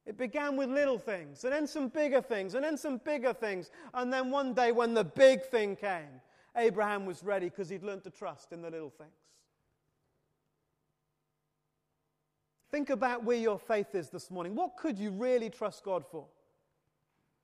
It 0.06 0.18
began 0.18 0.56
with 0.56 0.70
little 0.70 1.00
things, 1.00 1.44
and 1.44 1.54
then 1.54 1.66
some 1.66 1.88
bigger 1.88 2.22
things, 2.22 2.54
and 2.54 2.64
then 2.64 2.78
some 2.78 2.98
bigger 3.04 3.34
things. 3.34 3.72
And 3.94 4.14
then 4.14 4.30
one 4.30 4.54
day, 4.54 4.72
when 4.72 4.94
the 4.94 5.04
big 5.04 5.44
thing 5.44 5.76
came, 5.76 6.22
Abraham 6.56 7.06
was 7.06 7.24
ready 7.24 7.50
because 7.50 7.70
he'd 7.70 7.84
learned 7.84 8.04
to 8.04 8.12
trust 8.12 8.52
in 8.52 8.62
the 8.62 8.70
little 8.70 8.92
things. 8.92 9.10
Think 12.70 12.90
about 12.90 13.24
where 13.24 13.38
your 13.38 13.58
faith 13.58 13.96
is 13.96 14.10
this 14.10 14.30
morning. 14.30 14.54
What 14.54 14.78
could 14.78 15.00
you 15.00 15.12
really 15.12 15.50
trust 15.50 15.84
God 15.84 16.04
for? 16.12 16.26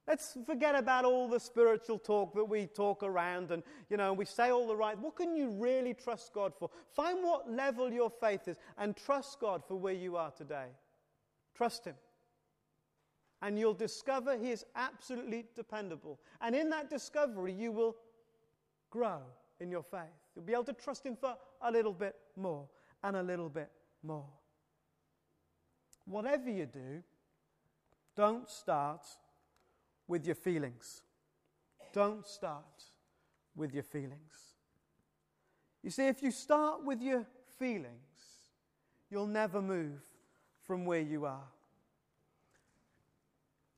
Let's 0.08 0.36
forget 0.46 0.76
about 0.76 1.06
all 1.06 1.28
the 1.28 1.40
spiritual 1.40 2.00
talk 2.00 2.34
that 2.34 2.44
we 2.44 2.66
talk 2.66 3.04
around 3.04 3.52
and, 3.52 3.62
you 3.90 3.98
know, 3.98 4.14
we 4.14 4.26
say 4.26 4.50
all 4.50 4.68
the 4.68 4.76
right. 4.76 4.98
What 4.98 5.16
can 5.16 5.36
you 5.36 5.50
really 5.52 5.94
trust 5.94 6.34
God 6.34 6.54
for? 6.58 6.70
Find 6.96 7.24
what 7.24 7.50
level 7.50 7.92
your 7.92 8.10
faith 8.10 8.48
is 8.48 8.58
and 8.78 8.96
trust 8.96 9.40
God 9.40 9.64
for 9.68 9.76
where 9.76 9.94
you 9.94 10.18
are 10.18 10.32
today. 10.32 10.68
Trust 11.56 11.86
Him. 11.86 11.96
And 13.44 13.58
you'll 13.60 13.76
discover 13.76 14.38
He 14.38 14.50
is 14.50 14.66
absolutely 14.76 15.46
dependable. 15.56 16.20
And 16.42 16.56
in 16.56 16.70
that 16.72 16.90
discovery, 16.90 17.54
you 17.54 17.72
will 17.72 17.96
grow 18.90 19.20
in 19.60 19.70
your 19.70 19.84
faith. 19.84 20.02
You'll 20.36 20.46
be 20.46 20.54
able 20.54 20.64
to 20.66 20.74
trust 20.74 21.06
Him 21.06 21.16
for 21.16 21.36
a 21.62 21.72
little 21.72 21.94
bit 21.94 22.16
more 22.36 22.68
and 23.04 23.16
a 23.16 23.24
little 23.24 23.50
bit 23.50 23.70
more. 24.04 24.26
Whatever 26.06 26.50
you 26.50 26.66
do, 26.66 27.04
don't 28.16 28.50
start 28.50 29.06
with 30.08 30.26
your 30.26 30.36
feelings. 30.36 31.04
Don't 31.94 32.26
start 32.26 32.84
with 33.56 33.74
your 33.74 33.84
feelings. 33.84 34.56
You 35.84 35.90
see, 35.90 36.08
if 36.08 36.22
you 36.22 36.32
start 36.32 36.86
with 36.86 37.02
your 37.02 37.26
feelings, 37.58 37.88
you'll 39.10 39.28
never 39.28 39.62
move 39.62 40.00
from 40.64 40.86
where 40.86 41.02
you 41.02 41.26
are. 41.26 41.48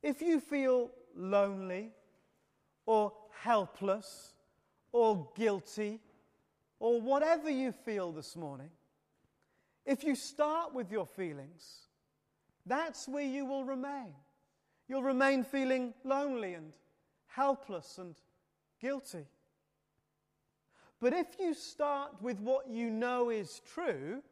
If 0.02 0.20
you 0.20 0.38
feel 0.38 0.90
lonely 1.16 1.90
or 2.84 3.12
helpless 3.42 4.34
or 4.92 5.28
guilty 5.34 6.00
or 6.78 7.00
whatever 7.00 7.48
you 7.48 7.72
feel 7.72 8.12
this 8.12 8.36
morning, 8.36 8.70
if 9.86 10.04
you 10.04 10.14
start 10.14 10.74
with 10.74 10.90
your 10.92 11.06
feelings, 11.06 11.88
that's 12.66 13.08
where 13.08 13.24
you 13.24 13.44
will 13.44 13.64
remain. 13.64 14.14
You'll 14.88 15.02
remain 15.02 15.44
feeling 15.44 15.94
lonely 16.04 16.54
and 16.54 16.72
helpless 17.26 17.98
and 17.98 18.14
guilty. 18.80 19.26
But 21.00 21.12
if 21.12 21.26
you 21.38 21.54
start 21.54 22.22
with 22.22 22.40
what 22.40 22.68
you 22.68 22.90
know 22.90 23.30
is 23.30 23.60
true, 23.72 24.22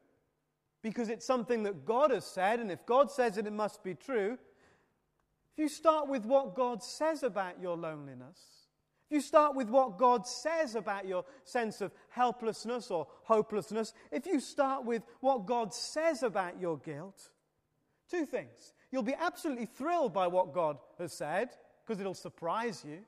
because 0.82 1.09
it's 1.09 1.26
something 1.26 1.62
that 1.62 1.85
God 1.85 2.11
has 2.11 2.25
said, 2.25 2.61
and 2.61 2.71
if 2.71 2.85
God 2.87 3.11
says 3.11 3.38
it, 3.38 3.47
it 3.47 3.52
must 3.52 3.82
be 3.82 3.94
true. 3.94 4.38
If 5.52 5.59
you 5.59 5.68
start 5.68 6.09
with 6.09 6.25
what 6.25 6.54
God 6.54 6.82
says 6.82 7.23
about 7.23 7.61
your 7.61 7.76
loneliness, 7.76 8.38
if 9.11 9.16
you 9.16 9.21
start 9.21 9.54
with 9.54 9.68
what 9.68 9.99
God 9.99 10.26
says 10.26 10.75
about 10.75 11.06
your 11.06 11.25
sense 11.44 11.80
of 11.80 11.92
helplessness 12.09 12.90
or 12.90 13.06
hopelessness, 13.25 13.92
if 14.11 14.26
you 14.26 14.40
start 14.40 14.85
with 14.85 15.02
what 15.21 15.47
God 15.47 15.75
says 15.75 16.23
about 16.23 16.59
your 16.59 16.78
guilt, 16.78 17.30
two 18.11 18.25
things. 18.25 18.73
You'll 18.93 19.03
be 19.03 19.15
absolutely 19.19 19.65
thrilled 19.65 20.13
by 20.13 20.27
what 20.27 20.53
God 20.53 20.77
has 20.99 21.15
said 21.15 21.49
because 21.85 21.99
it'll 21.99 22.13
surprise 22.15 22.85
you. 22.87 22.99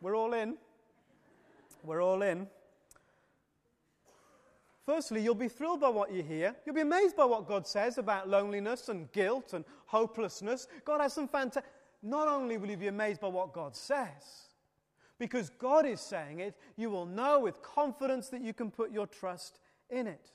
We're 0.00 0.16
all 0.16 0.34
in. 0.34 0.56
We're 1.82 2.02
all 2.02 2.22
in. 2.22 2.46
Firstly, 4.86 5.22
you'll 5.22 5.34
be 5.34 5.48
thrilled 5.48 5.80
by 5.80 5.88
what 5.88 6.12
you 6.12 6.22
hear. 6.22 6.54
You'll 6.64 6.74
be 6.74 6.82
amazed 6.82 7.16
by 7.16 7.24
what 7.24 7.48
God 7.48 7.66
says 7.66 7.96
about 7.96 8.28
loneliness 8.28 8.90
and 8.90 9.10
guilt 9.12 9.54
and 9.54 9.64
hopelessness. 9.86 10.68
God 10.84 11.00
has 11.00 11.14
some 11.14 11.26
fantastic. 11.26 11.64
Not 12.02 12.28
only 12.28 12.58
will 12.58 12.68
you 12.68 12.76
be 12.76 12.88
amazed 12.88 13.22
by 13.22 13.28
what 13.28 13.54
God 13.54 13.74
says, 13.74 14.50
because 15.18 15.50
God 15.50 15.86
is 15.86 16.00
saying 16.00 16.40
it, 16.40 16.56
you 16.76 16.90
will 16.90 17.06
know 17.06 17.40
with 17.40 17.62
confidence 17.62 18.28
that 18.28 18.42
you 18.42 18.52
can 18.52 18.70
put 18.70 18.90
your 18.90 19.06
trust 19.06 19.60
in 19.90 20.06
it. 20.06 20.32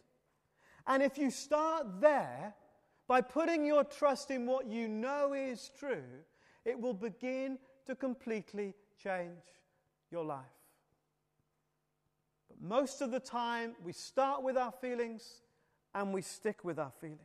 And 0.87 1.03
if 1.03 1.17
you 1.17 1.29
start 1.31 2.01
there 2.01 2.55
by 3.07 3.21
putting 3.21 3.65
your 3.65 3.83
trust 3.83 4.31
in 4.31 4.45
what 4.45 4.67
you 4.67 4.87
know 4.87 5.33
is 5.33 5.71
true, 5.77 6.03
it 6.65 6.79
will 6.79 6.93
begin 6.93 7.57
to 7.85 7.95
completely 7.95 8.73
change 9.03 9.43
your 10.11 10.23
life. 10.23 10.45
But 12.47 12.61
most 12.61 13.01
of 13.01 13.11
the 13.11 13.19
time, 13.19 13.75
we 13.83 13.93
start 13.93 14.43
with 14.43 14.57
our 14.57 14.71
feelings 14.71 15.41
and 15.93 16.13
we 16.13 16.21
stick 16.21 16.63
with 16.63 16.79
our 16.79 16.91
feelings. 17.01 17.19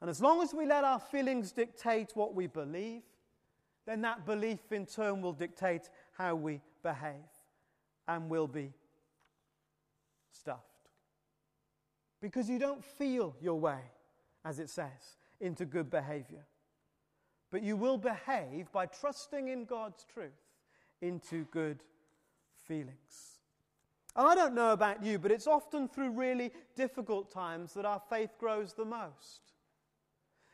And 0.00 0.08
as 0.08 0.20
long 0.20 0.42
as 0.42 0.54
we 0.54 0.66
let 0.66 0.84
our 0.84 1.00
feelings 1.00 1.52
dictate 1.52 2.12
what 2.14 2.34
we 2.34 2.46
believe, 2.46 3.02
then 3.86 4.02
that 4.02 4.24
belief 4.24 4.70
in 4.70 4.86
turn 4.86 5.20
will 5.20 5.32
dictate 5.32 5.90
how 6.20 6.34
we 6.34 6.60
behave 6.82 7.14
and 8.06 8.28
will 8.28 8.46
be 8.46 8.72
stuffed. 10.30 10.90
Because 12.20 12.48
you 12.48 12.58
don't 12.58 12.84
feel 12.84 13.34
your 13.40 13.58
way, 13.58 13.80
as 14.44 14.58
it 14.58 14.68
says, 14.68 15.16
into 15.40 15.64
good 15.64 15.90
behavior. 15.90 16.44
But 17.50 17.62
you 17.62 17.74
will 17.74 17.96
behave 17.96 18.70
by 18.70 18.84
trusting 18.84 19.48
in 19.48 19.64
God's 19.64 20.04
truth 20.12 20.30
into 21.00 21.46
good 21.46 21.82
feelings. 22.66 23.38
I 24.14 24.34
don't 24.34 24.54
know 24.54 24.72
about 24.72 25.02
you, 25.02 25.18
but 25.18 25.30
it's 25.30 25.46
often 25.46 25.88
through 25.88 26.10
really 26.10 26.52
difficult 26.76 27.32
times 27.32 27.72
that 27.72 27.86
our 27.86 28.02
faith 28.10 28.36
grows 28.38 28.74
the 28.74 28.84
most. 28.84 29.54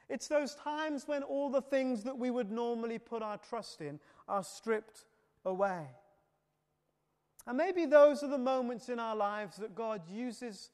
It's 0.08 0.28
those 0.28 0.54
times 0.54 1.08
when 1.08 1.24
all 1.24 1.50
the 1.50 1.62
things 1.62 2.04
that 2.04 2.16
we 2.16 2.30
would 2.30 2.52
normally 2.52 3.00
put 3.00 3.22
our 3.22 3.38
trust 3.38 3.80
in 3.80 3.98
are 4.28 4.44
stripped 4.44 5.06
away. 5.46 5.86
And 7.46 7.56
maybe 7.56 7.86
those 7.86 8.22
are 8.22 8.28
the 8.28 8.36
moments 8.36 8.88
in 8.88 8.98
our 8.98 9.16
lives 9.16 9.56
that 9.56 9.74
God 9.74 10.02
uses 10.10 10.70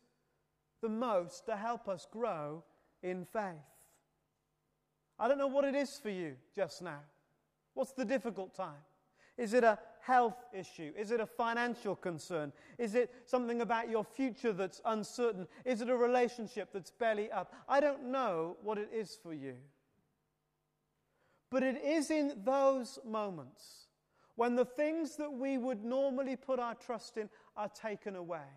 the 0.80 0.88
most 0.88 1.46
to 1.46 1.56
help 1.56 1.86
us 1.86 2.08
grow 2.10 2.64
in 3.02 3.26
faith. 3.26 3.44
I 5.18 5.28
don't 5.28 5.38
know 5.38 5.46
what 5.46 5.64
it 5.64 5.74
is 5.74 6.00
for 6.02 6.10
you 6.10 6.34
just 6.56 6.82
now. 6.82 7.00
What's 7.74 7.92
the 7.92 8.04
difficult 8.04 8.54
time? 8.56 8.82
Is 9.36 9.54
it 9.54 9.64
a 9.64 9.78
health 10.00 10.44
issue? 10.52 10.92
Is 10.96 11.10
it 11.10 11.20
a 11.20 11.26
financial 11.26 11.94
concern? 11.94 12.52
Is 12.78 12.94
it 12.94 13.12
something 13.26 13.60
about 13.60 13.88
your 13.88 14.04
future 14.04 14.52
that's 14.52 14.80
uncertain? 14.84 15.46
Is 15.64 15.80
it 15.80 15.88
a 15.88 15.96
relationship 15.96 16.70
that's 16.72 16.90
belly 16.90 17.30
up? 17.30 17.54
I 17.68 17.80
don't 17.80 18.04
know 18.06 18.56
what 18.62 18.78
it 18.78 18.90
is 18.92 19.18
for 19.22 19.32
you. 19.32 19.54
But 21.50 21.62
it 21.62 21.82
is 21.84 22.10
in 22.10 22.40
those 22.44 22.98
moments 23.06 23.82
when 24.36 24.56
the 24.56 24.64
things 24.64 25.16
that 25.16 25.32
we 25.32 25.58
would 25.58 25.84
normally 25.84 26.36
put 26.36 26.58
our 26.58 26.74
trust 26.74 27.16
in 27.16 27.28
are 27.56 27.68
taken 27.68 28.16
away 28.16 28.48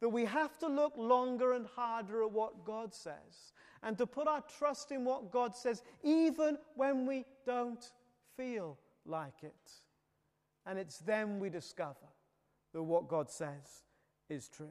that 0.00 0.08
we 0.08 0.24
have 0.24 0.56
to 0.58 0.68
look 0.68 0.92
longer 0.96 1.54
and 1.54 1.66
harder 1.74 2.22
at 2.22 2.30
what 2.30 2.64
God 2.64 2.94
says 2.94 3.52
and 3.82 3.98
to 3.98 4.06
put 4.06 4.28
our 4.28 4.42
trust 4.58 4.92
in 4.92 5.04
what 5.04 5.32
God 5.32 5.56
says 5.56 5.82
even 6.02 6.56
when 6.76 7.06
we 7.06 7.24
don't 7.44 7.84
feel 8.36 8.78
like 9.04 9.42
it. 9.42 9.72
And 10.66 10.78
it's 10.78 10.98
then 10.98 11.40
we 11.40 11.50
discover 11.50 12.06
that 12.72 12.82
what 12.82 13.08
God 13.08 13.30
says 13.30 13.84
is 14.28 14.48
true. 14.48 14.66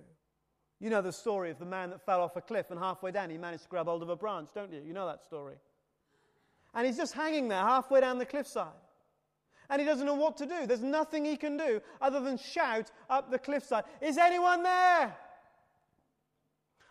You 0.79 0.91
know 0.91 1.01
the 1.01 1.11
story 1.11 1.49
of 1.49 1.59
the 1.59 1.65
man 1.65 1.89
that 1.89 2.05
fell 2.05 2.21
off 2.21 2.35
a 2.35 2.41
cliff 2.41 2.69
and 2.69 2.79
halfway 2.79 3.11
down 3.11 3.29
he 3.29 3.37
managed 3.37 3.63
to 3.63 3.69
grab 3.69 3.87
hold 3.87 4.03
of 4.03 4.09
a 4.09 4.15
branch, 4.15 4.49
don't 4.53 4.71
you? 4.71 4.81
You 4.85 4.93
know 4.93 5.07
that 5.07 5.23
story. 5.23 5.55
And 6.73 6.85
he's 6.85 6.97
just 6.97 7.13
hanging 7.13 7.47
there 7.47 7.61
halfway 7.61 8.01
down 8.01 8.19
the 8.19 8.25
cliffside. 8.25 8.67
And 9.69 9.81
he 9.81 9.85
doesn't 9.85 10.05
know 10.05 10.15
what 10.15 10.37
to 10.37 10.45
do. 10.45 10.65
There's 10.65 10.81
nothing 10.81 11.25
he 11.25 11.35
can 11.35 11.57
do 11.57 11.81
other 12.01 12.19
than 12.19 12.37
shout 12.37 12.91
up 13.09 13.29
the 13.29 13.39
cliffside, 13.39 13.83
Is 14.01 14.17
anyone 14.17 14.63
there? 14.63 15.15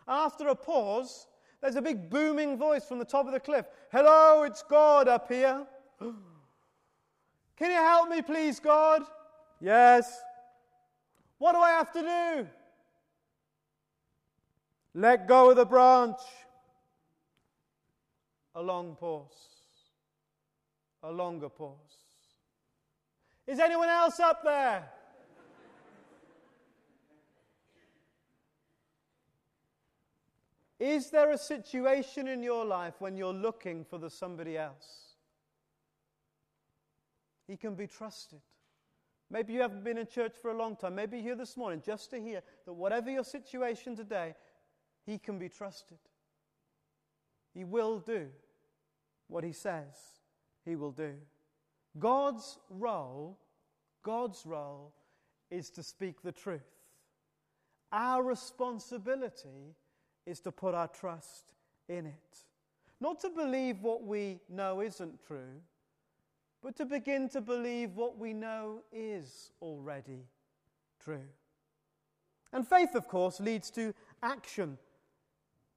After 0.07 0.47
a 0.47 0.55
pause, 0.55 1.27
there's 1.61 1.75
a 1.75 1.81
big 1.81 2.09
booming 2.09 2.57
voice 2.57 2.85
from 2.85 2.99
the 2.99 3.05
top 3.05 3.25
of 3.25 3.33
the 3.33 3.39
cliff 3.39 3.65
Hello, 3.91 4.43
it's 4.43 4.63
God 4.63 5.07
up 5.07 5.31
here. 5.31 5.65
Can 6.01 7.71
you 7.71 7.77
help 7.77 8.09
me, 8.09 8.21
please, 8.21 8.59
God? 8.59 9.01
Yes. 9.59 10.21
What 11.39 11.53
do 11.53 11.59
I 11.59 11.71
have 11.71 11.91
to 11.93 12.01
do? 12.01 12.47
Let 14.93 15.27
go 15.27 15.51
of 15.51 15.57
the 15.57 15.65
branch. 15.65 16.19
A 18.55 18.61
long 18.61 18.95
pause. 18.95 19.47
A 21.03 21.11
longer 21.11 21.49
pause. 21.49 22.06
Is 23.47 23.59
anyone 23.59 23.89
else 23.89 24.19
up 24.19 24.43
there? 24.43 24.89
Is 30.79 31.09
there 31.09 31.31
a 31.31 31.37
situation 31.37 32.27
in 32.27 32.43
your 32.43 32.63
life 32.63 32.95
when 32.99 33.17
you're 33.17 33.33
looking 33.33 33.83
for 33.83 33.97
the 33.97 34.09
somebody 34.09 34.57
else? 34.57 35.15
He 37.47 37.57
can 37.57 37.73
be 37.73 37.87
trusted 37.87 38.41
Maybe 39.29 39.53
you 39.53 39.61
haven't 39.61 39.83
been 39.83 39.97
in 39.97 40.07
church 40.07 40.35
for 40.41 40.51
a 40.51 40.57
long 40.57 40.75
time. 40.75 40.95
Maybe 40.95 41.21
here 41.21 41.35
this 41.35 41.57
morning 41.57 41.81
just 41.85 42.09
to 42.11 42.21
hear 42.21 42.41
that 42.65 42.73
whatever 42.73 43.09
your 43.09 43.25
situation 43.25 43.95
today, 43.95 44.35
He 45.05 45.17
can 45.17 45.37
be 45.37 45.49
trusted. 45.49 45.97
He 47.53 47.65
will 47.65 47.99
do 47.99 48.27
what 49.27 49.43
He 49.43 49.51
says 49.51 49.95
He 50.63 50.75
will 50.75 50.91
do. 50.91 51.13
God's 51.99 52.59
role, 52.69 53.37
God's 54.03 54.45
role 54.45 54.93
is 55.49 55.69
to 55.71 55.83
speak 55.83 56.21
the 56.21 56.31
truth. 56.31 56.61
Our 57.91 58.23
responsibility 58.23 59.75
is 60.25 60.39
to 60.41 60.51
put 60.51 60.75
our 60.75 60.87
trust 60.87 61.53
in 61.87 62.05
it. 62.05 62.43
Not 62.99 63.19
to 63.21 63.29
believe 63.29 63.81
what 63.81 64.03
we 64.03 64.39
know 64.49 64.81
isn't 64.81 65.25
true, 65.25 65.61
but 66.61 66.75
to 66.77 66.85
begin 66.85 67.29
to 67.29 67.41
believe 67.41 67.95
what 67.95 68.17
we 68.17 68.33
know 68.33 68.81
is 68.91 69.51
already 69.61 70.25
true. 71.03 71.27
And 72.51 72.67
faith, 72.67 72.95
of 72.95 73.07
course, 73.07 73.39
leads 73.39 73.69
to 73.71 73.93
action. 74.23 74.77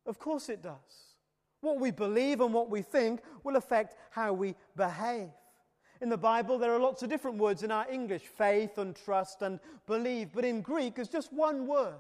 Of 0.07 0.19
course 0.19 0.49
it 0.49 0.63
does. 0.63 1.17
What 1.61 1.79
we 1.79 1.91
believe 1.91 2.41
and 2.41 2.55
what 2.55 2.71
we 2.71 2.83
think 2.83 3.21
will 3.45 3.57
affect 3.57 3.97
how 4.11 4.33
we 4.33 4.55
behave. 4.77 5.29
In 6.01 6.09
the 6.09 6.17
Bible, 6.17 6.59
there 6.59 6.73
are 6.73 6.81
lots 6.81 7.03
of 7.03 7.11
different 7.11 7.37
words 7.37 7.63
in 7.63 7.71
our 7.71 7.87
English 7.91 8.23
faith 8.23 8.79
and 8.79 8.97
trust 8.97 9.43
and 9.43 9.61
believe, 9.87 10.31
but 10.33 10.45
in 10.45 10.63
Greek, 10.63 10.95
there's 10.95 11.09
just 11.09 11.33
one 11.33 11.67
word 11.67 11.95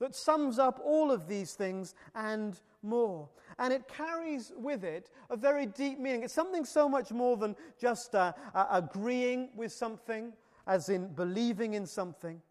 that 0.00 0.14
sums 0.14 0.58
up 0.58 0.80
all 0.84 1.10
of 1.10 1.28
these 1.28 1.54
things 1.54 1.94
and 2.14 2.60
more. 2.82 3.28
And 3.58 3.72
it 3.72 3.88
carries 3.88 4.52
with 4.56 4.84
it 4.84 5.10
a 5.30 5.36
very 5.36 5.66
deep 5.66 5.98
meaning. 5.98 6.22
It's 6.22 6.34
something 6.34 6.64
so 6.64 6.88
much 6.88 7.12
more 7.12 7.36
than 7.36 7.56
just 7.80 8.14
uh, 8.14 8.32
uh, 8.54 8.66
agreeing 8.70 9.50
with 9.54 9.72
something, 9.72 10.32
as 10.66 10.88
in 10.88 11.08
believing 11.14 11.74
in 11.74 11.86
something, 11.86 12.42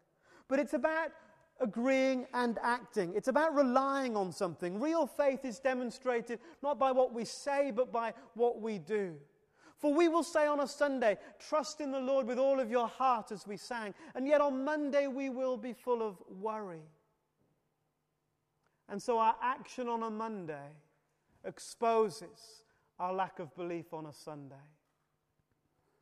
but 0.48 0.58
it's 0.58 0.72
about 0.72 1.10
agreeing 1.60 2.26
and 2.34 2.58
acting. 2.62 3.12
It's 3.14 3.28
about 3.28 3.54
relying 3.54 4.16
on 4.16 4.32
something. 4.32 4.80
Real 4.80 5.06
faith 5.06 5.44
is 5.44 5.58
demonstrated 5.58 6.38
not 6.62 6.78
by 6.78 6.92
what 6.92 7.12
we 7.12 7.24
say, 7.24 7.70
but 7.70 7.92
by 7.92 8.14
what 8.34 8.60
we 8.60 8.78
do. 8.78 9.16
For 9.78 9.92
we 9.92 10.08
will 10.08 10.22
say 10.22 10.46
on 10.46 10.60
a 10.60 10.68
Sunday, 10.68 11.18
trust 11.38 11.80
in 11.80 11.92
the 11.92 12.00
Lord 12.00 12.26
with 12.26 12.38
all 12.38 12.60
of 12.60 12.70
your 12.70 12.88
heart 12.88 13.30
as 13.30 13.46
we 13.46 13.56
sang, 13.56 13.94
and 14.14 14.26
yet 14.26 14.40
on 14.40 14.64
Monday 14.64 15.06
we 15.06 15.28
will 15.28 15.56
be 15.56 15.74
full 15.74 16.02
of 16.02 16.16
worry. 16.40 16.82
And 18.88 19.02
so 19.02 19.18
our 19.18 19.36
action 19.42 19.88
on 19.88 20.02
a 20.02 20.10
Monday 20.10 20.70
exposes 21.44 22.62
our 22.98 23.12
lack 23.12 23.38
of 23.38 23.54
belief 23.54 23.92
on 23.92 24.06
a 24.06 24.12
Sunday. 24.12 24.54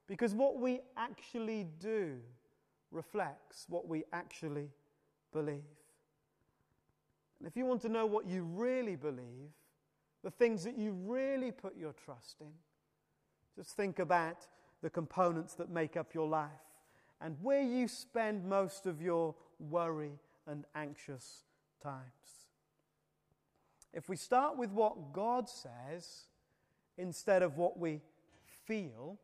Because 0.06 0.34
what 0.34 0.58
we 0.58 0.80
actually 0.96 1.66
do 1.80 2.18
reflects 2.90 3.66
what 3.68 3.88
we 3.88 4.04
actually 4.12 4.68
believe. 5.32 5.64
And 7.40 7.48
if 7.48 7.56
you 7.56 7.64
want 7.64 7.82
to 7.82 7.88
know 7.88 8.06
what 8.06 8.26
you 8.26 8.44
really 8.44 8.96
believe, 8.96 9.50
the 10.22 10.30
things 10.30 10.62
that 10.64 10.78
you 10.78 10.92
really 10.92 11.50
put 11.50 11.76
your 11.76 11.92
trust 11.92 12.36
in, 12.40 12.52
just 13.56 13.76
think 13.76 13.98
about 13.98 14.46
the 14.82 14.90
components 14.90 15.54
that 15.54 15.70
make 15.70 15.96
up 15.96 16.14
your 16.14 16.28
life 16.28 16.50
and 17.20 17.36
where 17.40 17.62
you 17.62 17.88
spend 17.88 18.44
most 18.44 18.86
of 18.86 19.00
your 19.00 19.34
worry 19.58 20.18
and 20.46 20.64
anxious 20.74 21.44
times. 21.82 22.02
If 23.92 24.08
we 24.08 24.16
start 24.16 24.58
with 24.58 24.70
what 24.70 25.12
God 25.12 25.48
says 25.48 26.26
instead 26.98 27.42
of 27.42 27.56
what 27.56 27.78
we 27.78 28.00
feel, 28.66 29.18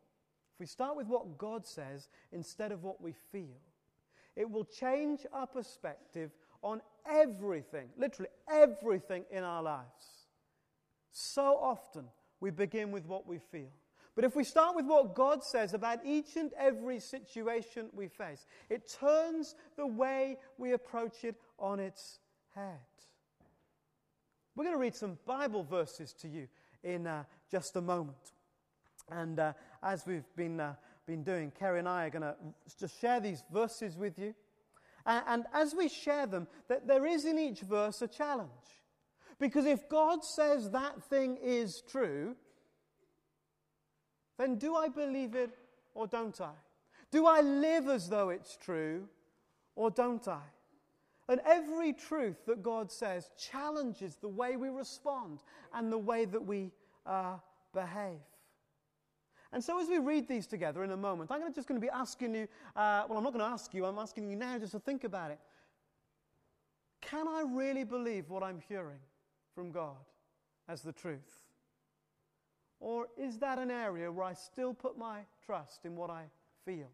if 0.53 0.59
we 0.59 0.65
start 0.65 0.95
with 0.95 1.07
what 1.07 1.37
God 1.37 1.67
says 1.67 2.09
instead 2.31 2.71
of 2.71 2.83
what 2.83 3.01
we 3.01 3.13
feel, 3.31 3.59
it 4.35 4.49
will 4.49 4.63
change 4.63 5.25
our 5.33 5.45
perspective 5.45 6.31
on 6.63 6.81
everything, 7.09 7.89
literally 7.97 8.29
everything 8.49 9.25
in 9.29 9.43
our 9.43 9.61
lives. 9.61 10.27
So 11.11 11.57
often 11.57 12.05
we 12.39 12.49
begin 12.49 12.91
with 12.91 13.05
what 13.05 13.27
we 13.27 13.39
feel. 13.51 13.71
But 14.15 14.25
if 14.25 14.35
we 14.35 14.43
start 14.43 14.75
with 14.75 14.85
what 14.85 15.15
God 15.15 15.43
says 15.43 15.73
about 15.73 15.99
each 16.05 16.35
and 16.35 16.51
every 16.57 16.99
situation 16.99 17.87
we 17.93 18.09
face, 18.09 18.45
it 18.69 18.93
turns 18.99 19.55
the 19.77 19.87
way 19.87 20.37
we 20.57 20.73
approach 20.73 21.23
it 21.23 21.35
on 21.57 21.79
its 21.79 22.19
head. 22.53 22.79
We're 24.55 24.65
going 24.65 24.75
to 24.75 24.81
read 24.81 24.95
some 24.95 25.17
Bible 25.25 25.63
verses 25.63 26.13
to 26.21 26.27
you 26.27 26.47
in 26.83 27.07
uh, 27.07 27.23
just 27.49 27.75
a 27.77 27.81
moment. 27.81 28.33
And 29.09 29.39
uh, 29.39 29.53
as 29.81 30.05
we've 30.05 30.25
been, 30.35 30.59
uh, 30.59 30.75
been 31.07 31.23
doing, 31.23 31.51
Kerry 31.57 31.79
and 31.79 31.87
I 31.87 32.07
are 32.07 32.09
going 32.09 32.21
to 32.21 32.35
just 32.77 32.99
share 32.99 33.21
these 33.21 33.43
verses 33.51 33.95
with 33.97 34.19
you. 34.19 34.33
And, 35.05 35.23
and 35.27 35.45
as 35.53 35.73
we 35.73 35.87
share 35.87 36.27
them, 36.27 36.47
that 36.67 36.85
there 36.85 37.05
is 37.05 37.23
in 37.23 37.39
each 37.39 37.61
verse 37.61 38.01
a 38.01 38.07
challenge. 38.07 38.49
Because 39.39 39.65
if 39.65 39.87
God 39.89 40.23
says 40.23 40.71
that 40.71 41.01
thing 41.03 41.37
is 41.41 41.81
true, 41.89 42.35
then 44.41 44.55
do 44.55 44.75
I 44.75 44.87
believe 44.87 45.35
it 45.35 45.51
or 45.93 46.07
don't 46.07 46.41
I? 46.41 46.53
Do 47.11 47.27
I 47.27 47.41
live 47.41 47.87
as 47.87 48.09
though 48.09 48.29
it's 48.29 48.57
true 48.57 49.07
or 49.75 49.91
don't 49.91 50.27
I? 50.27 50.41
And 51.29 51.39
every 51.45 51.93
truth 51.93 52.45
that 52.47 52.63
God 52.63 52.91
says 52.91 53.29
challenges 53.37 54.15
the 54.15 54.27
way 54.27 54.57
we 54.57 54.69
respond 54.69 55.43
and 55.73 55.91
the 55.91 55.97
way 55.97 56.25
that 56.25 56.43
we 56.43 56.71
uh, 57.05 57.35
behave. 57.71 58.19
And 59.53 59.63
so, 59.63 59.79
as 59.79 59.89
we 59.89 59.99
read 59.99 60.27
these 60.27 60.47
together 60.47 60.83
in 60.83 60.91
a 60.91 60.97
moment, 60.97 61.29
I'm 61.29 61.53
just 61.53 61.67
going 61.67 61.79
to 61.79 61.85
be 61.85 61.91
asking 61.91 62.33
you 62.33 62.47
uh, 62.75 63.03
well, 63.07 63.17
I'm 63.17 63.23
not 63.23 63.33
going 63.33 63.45
to 63.45 63.51
ask 63.51 63.73
you, 63.73 63.85
I'm 63.85 63.99
asking 63.99 64.29
you 64.29 64.35
now 64.35 64.57
just 64.57 64.71
to 64.71 64.79
think 64.79 65.03
about 65.03 65.31
it. 65.31 65.39
Can 67.01 67.27
I 67.27 67.43
really 67.47 67.83
believe 67.83 68.29
what 68.29 68.41
I'm 68.43 68.61
hearing 68.67 68.99
from 69.53 69.71
God 69.71 69.97
as 70.67 70.81
the 70.81 70.93
truth? 70.93 71.40
Or 72.81 73.07
is 73.15 73.37
that 73.37 73.59
an 73.59 73.69
area 73.69 74.11
where 74.11 74.25
I 74.25 74.33
still 74.33 74.73
put 74.73 74.97
my 74.97 75.19
trust 75.45 75.85
in 75.85 75.95
what 75.95 76.09
I 76.09 76.23
feel? 76.65 76.89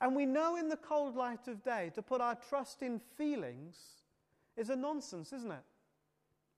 And 0.00 0.14
we 0.14 0.26
know 0.26 0.56
in 0.56 0.68
the 0.68 0.76
cold 0.76 1.16
light 1.16 1.48
of 1.48 1.64
day 1.64 1.90
to 1.94 2.02
put 2.02 2.20
our 2.20 2.36
trust 2.36 2.82
in 2.82 3.00
feelings 3.16 3.76
is 4.56 4.68
a 4.70 4.76
nonsense, 4.76 5.32
isn't 5.32 5.50
it? 5.50 5.64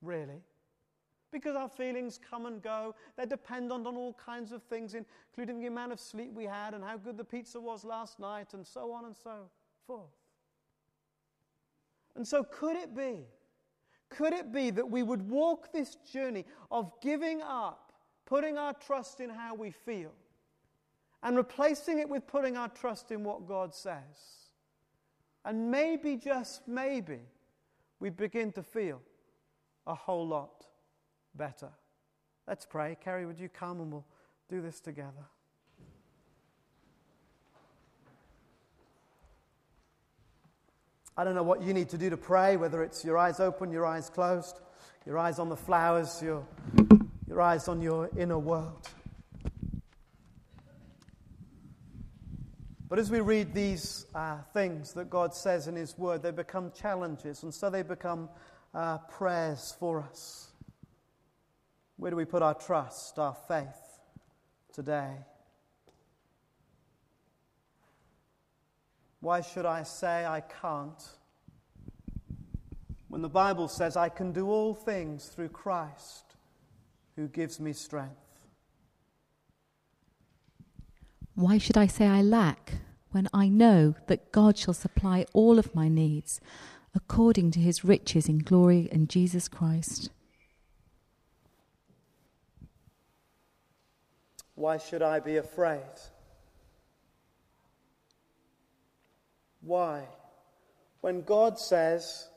Really. 0.02 0.42
Because 1.30 1.54
our 1.54 1.68
feelings 1.68 2.18
come 2.18 2.46
and 2.46 2.60
go. 2.60 2.96
They're 3.16 3.24
dependent 3.24 3.86
on 3.86 3.96
all 3.96 4.14
kinds 4.14 4.50
of 4.50 4.62
things, 4.64 4.94
including 4.94 5.60
the 5.60 5.68
amount 5.68 5.92
of 5.92 6.00
sleep 6.00 6.32
we 6.34 6.44
had 6.44 6.74
and 6.74 6.82
how 6.82 6.96
good 6.96 7.16
the 7.16 7.24
pizza 7.24 7.60
was 7.60 7.84
last 7.84 8.18
night, 8.18 8.52
and 8.52 8.66
so 8.66 8.92
on 8.92 9.04
and 9.04 9.16
so 9.16 9.48
forth. 9.86 10.10
And 12.16 12.26
so, 12.26 12.42
could 12.42 12.74
it 12.74 12.96
be, 12.96 13.26
could 14.10 14.32
it 14.32 14.52
be 14.52 14.70
that 14.70 14.90
we 14.90 15.02
would 15.02 15.28
walk 15.28 15.72
this 15.72 15.96
journey 16.12 16.44
of 16.70 16.92
giving 17.00 17.40
up, 17.42 17.92
putting 18.26 18.58
our 18.58 18.74
trust 18.74 19.20
in 19.20 19.30
how 19.30 19.54
we 19.54 19.70
feel? 19.70 20.12
and 21.22 21.36
replacing 21.36 21.98
it 21.98 22.08
with 22.08 22.26
putting 22.26 22.56
our 22.56 22.68
trust 22.68 23.10
in 23.10 23.24
what 23.24 23.46
God 23.46 23.74
says. 23.74 24.48
And 25.44 25.70
maybe, 25.70 26.16
just 26.16 26.66
maybe, 26.66 27.20
we 27.98 28.10
begin 28.10 28.52
to 28.52 28.62
feel 28.62 29.00
a 29.86 29.94
whole 29.94 30.26
lot 30.26 30.66
better. 31.34 31.70
Let's 32.46 32.66
pray. 32.66 32.96
Kerry, 33.02 33.26
would 33.26 33.38
you 33.38 33.48
come 33.48 33.80
and 33.80 33.92
we'll 33.92 34.06
do 34.48 34.60
this 34.60 34.80
together? 34.80 35.26
I 41.16 41.24
don't 41.24 41.34
know 41.34 41.42
what 41.42 41.62
you 41.62 41.74
need 41.74 41.88
to 41.90 41.98
do 41.98 42.10
to 42.10 42.16
pray, 42.16 42.56
whether 42.56 42.82
it's 42.82 43.04
your 43.04 43.18
eyes 43.18 43.40
open, 43.40 43.72
your 43.72 43.84
eyes 43.84 44.08
closed, 44.08 44.60
your 45.04 45.18
eyes 45.18 45.38
on 45.38 45.48
the 45.48 45.56
flowers, 45.56 46.22
your, 46.22 46.46
your 47.26 47.40
eyes 47.40 47.68
on 47.68 47.82
your 47.82 48.08
inner 48.16 48.38
world. 48.38 48.88
But 52.88 52.98
as 52.98 53.10
we 53.10 53.20
read 53.20 53.54
these 53.54 54.06
uh, 54.16 54.38
things 54.52 54.94
that 54.94 55.10
God 55.10 55.32
says 55.32 55.68
in 55.68 55.76
His 55.76 55.96
Word, 55.96 56.22
they 56.22 56.32
become 56.32 56.72
challenges, 56.72 57.44
and 57.44 57.54
so 57.54 57.70
they 57.70 57.82
become 57.82 58.28
uh, 58.74 58.98
prayers 58.98 59.76
for 59.78 60.00
us. 60.02 60.48
Where 61.96 62.10
do 62.10 62.16
we 62.16 62.24
put 62.24 62.42
our 62.42 62.54
trust, 62.54 63.18
our 63.18 63.36
faith 63.46 64.00
today? 64.72 65.12
Why 69.20 69.42
should 69.42 69.66
I 69.66 69.82
say 69.82 70.24
I 70.24 70.40
can't 70.40 71.08
when 73.08 73.22
the 73.22 73.28
Bible 73.28 73.68
says 73.68 73.96
I 73.96 74.08
can 74.08 74.32
do 74.32 74.48
all 74.48 74.72
things 74.72 75.26
through 75.26 75.48
Christ 75.48 76.36
who 77.16 77.28
gives 77.28 77.60
me 77.60 77.72
strength? 77.72 78.14
Why 81.34 81.58
should 81.58 81.76
I 81.76 81.86
say 81.86 82.06
I 82.06 82.22
lack 82.22 82.74
when 83.10 83.28
I 83.34 83.48
know 83.48 83.94
that 84.06 84.32
God 84.32 84.56
shall 84.56 84.74
supply 84.74 85.26
all 85.32 85.58
of 85.58 85.74
my 85.74 85.88
needs 85.88 86.40
according 86.94 87.50
to 87.52 87.60
his 87.60 87.84
riches 87.84 88.28
in 88.28 88.38
glory 88.38 88.88
in 88.90 89.06
Jesus 89.06 89.48
Christ? 89.48 90.10
Why 94.54 94.78
should 94.78 95.02
I 95.02 95.20
be 95.20 95.36
afraid 95.36 95.80
Why? 99.60 100.04
When 101.00 101.22
God 101.22 101.58
says 101.58 102.28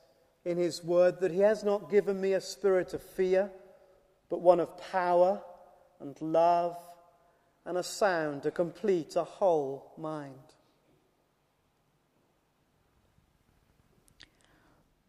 in 0.45 0.57
His 0.57 0.83
Word 0.83 1.19
that 1.21 1.31
He 1.31 1.39
has 1.39 1.63
not 1.63 1.89
given 1.89 2.19
me 2.19 2.33
a 2.33 2.41
spirit 2.41 2.93
of 2.93 3.01
fear, 3.01 3.51
but 4.29 4.41
one 4.41 4.59
of 4.59 4.77
power 4.91 5.41
and 5.99 6.19
love 6.21 6.77
and 7.65 7.77
a 7.77 7.83
sound, 7.83 8.45
a 8.45 8.51
complete, 8.51 9.15
a 9.15 9.23
whole 9.23 9.93
mind. 9.97 10.35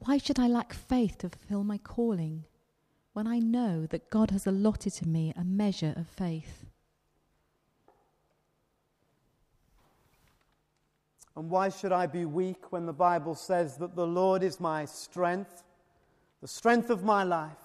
Why 0.00 0.18
should 0.18 0.38
I 0.38 0.48
lack 0.48 0.74
faith 0.74 1.18
to 1.18 1.31
fulfill 1.31 1.64
my 1.64 1.79
calling 1.79 2.44
when 3.14 3.27
I 3.27 3.38
know 3.38 3.87
that 3.87 4.11
God 4.11 4.31
has 4.31 4.46
allotted 4.46 4.92
to 4.94 5.09
me 5.09 5.33
a 5.35 5.44
measure 5.44 5.94
of 5.96 6.07
faith? 6.07 6.66
And 11.37 11.51
why 11.51 11.68
should 11.68 11.92
I 11.92 12.07
be 12.07 12.25
weak 12.25 12.70
when 12.70 12.87
the 12.87 12.92
Bible 12.92 13.35
says 13.35 13.77
that 13.79 13.97
the 13.97 14.07
Lord 14.07 14.42
is 14.42 14.61
my 14.61 14.85
strength, 14.85 15.64
the 16.40 16.49
strength 16.49 16.90
of 16.90 17.03
my 17.03 17.25
life, 17.25 17.59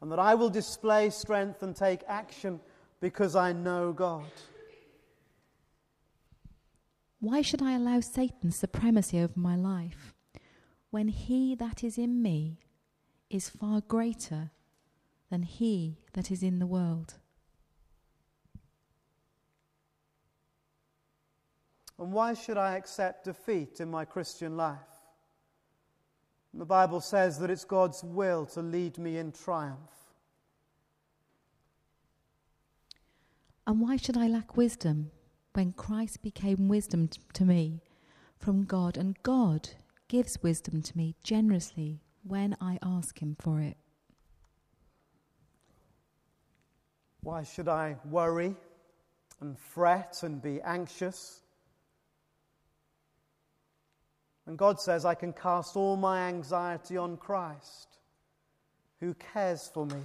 and 0.00 0.10
that 0.10 0.18
I 0.18 0.34
will 0.34 0.50
display 0.50 1.10
strength 1.10 1.62
and 1.62 1.74
take 1.74 2.02
action 2.08 2.60
because 3.00 3.36
I 3.36 3.52
know 3.52 3.92
God? 3.92 4.30
Why 7.20 7.42
should 7.42 7.62
I 7.62 7.72
allow 7.72 8.00
Satan's 8.00 8.56
supremacy 8.56 9.20
over 9.20 9.38
my 9.38 9.56
life 9.56 10.14
when 10.90 11.08
he 11.08 11.54
that 11.56 11.82
is 11.82 11.98
in 11.98 12.22
me 12.22 12.60
is 13.28 13.48
far 13.48 13.80
greater 13.80 14.50
than 15.30 15.42
he 15.42 15.98
that 16.14 16.30
is 16.30 16.42
in 16.42 16.58
the 16.58 16.66
world? 16.66 17.14
And 21.98 22.12
why 22.12 22.34
should 22.34 22.56
I 22.56 22.76
accept 22.76 23.24
defeat 23.24 23.80
in 23.80 23.90
my 23.90 24.04
Christian 24.04 24.56
life? 24.56 24.78
The 26.54 26.64
Bible 26.64 27.00
says 27.00 27.38
that 27.38 27.50
it's 27.50 27.64
God's 27.64 28.02
will 28.02 28.46
to 28.46 28.62
lead 28.62 28.98
me 28.98 29.18
in 29.18 29.32
triumph. 29.32 29.90
And 33.66 33.80
why 33.80 33.96
should 33.96 34.16
I 34.16 34.28
lack 34.28 34.56
wisdom 34.56 35.10
when 35.52 35.72
Christ 35.72 36.22
became 36.22 36.68
wisdom 36.68 37.08
t- 37.08 37.20
to 37.34 37.44
me 37.44 37.82
from 38.38 38.64
God, 38.64 38.96
and 38.96 39.20
God 39.22 39.68
gives 40.06 40.42
wisdom 40.42 40.80
to 40.80 40.96
me 40.96 41.16
generously 41.22 42.00
when 42.22 42.56
I 42.60 42.78
ask 42.82 43.20
Him 43.20 43.36
for 43.38 43.60
it? 43.60 43.76
Why 47.20 47.42
should 47.42 47.68
I 47.68 47.96
worry 48.06 48.56
and 49.40 49.58
fret 49.58 50.22
and 50.22 50.40
be 50.40 50.62
anxious? 50.62 51.42
And 54.48 54.56
God 54.56 54.80
says, 54.80 55.04
I 55.04 55.14
can 55.14 55.34
cast 55.34 55.76
all 55.76 55.94
my 55.94 56.26
anxiety 56.26 56.96
on 56.96 57.18
Christ, 57.18 57.98
who 58.98 59.12
cares 59.12 59.70
for 59.72 59.84
me. 59.84 60.00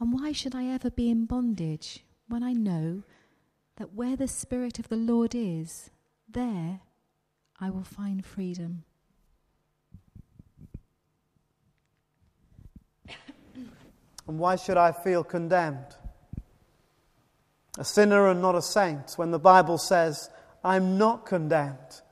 And 0.00 0.12
why 0.12 0.32
should 0.32 0.56
I 0.56 0.66
ever 0.66 0.90
be 0.90 1.08
in 1.08 1.24
bondage 1.24 2.04
when 2.26 2.42
I 2.42 2.52
know 2.52 3.04
that 3.76 3.94
where 3.94 4.16
the 4.16 4.26
Spirit 4.26 4.80
of 4.80 4.88
the 4.88 4.96
Lord 4.96 5.36
is, 5.36 5.90
there 6.28 6.80
I 7.60 7.70
will 7.70 7.84
find 7.84 8.26
freedom? 8.26 8.82
And 14.26 14.36
why 14.36 14.56
should 14.56 14.76
I 14.76 14.90
feel 14.90 15.22
condemned? 15.22 15.94
A 17.78 17.84
sinner 17.84 18.28
and 18.28 18.42
not 18.42 18.54
a 18.54 18.62
saint, 18.62 19.12
when 19.16 19.30
the 19.30 19.38
Bible 19.38 19.78
says, 19.78 20.28
I'm 20.64 20.98
not 20.98 21.26
condemned 21.26 22.02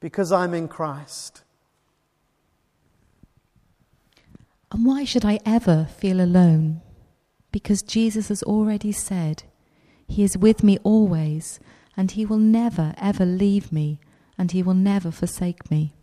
because 0.00 0.32
I'm 0.32 0.54
in 0.54 0.68
Christ. 0.68 1.42
And 4.72 4.84
why 4.84 5.04
should 5.04 5.24
I 5.24 5.40
ever 5.44 5.88
feel 5.98 6.20
alone? 6.20 6.80
Because 7.52 7.82
Jesus 7.82 8.28
has 8.28 8.42
already 8.42 8.92
said, 8.92 9.42
He 10.06 10.22
is 10.22 10.38
with 10.38 10.62
me 10.62 10.78
always, 10.84 11.58
and 11.96 12.12
He 12.12 12.24
will 12.24 12.38
never, 12.38 12.94
ever 12.96 13.24
leave 13.24 13.72
me, 13.72 13.98
and 14.38 14.52
He 14.52 14.62
will 14.62 14.74
never 14.74 15.10
forsake 15.10 15.70
me. 15.70 15.94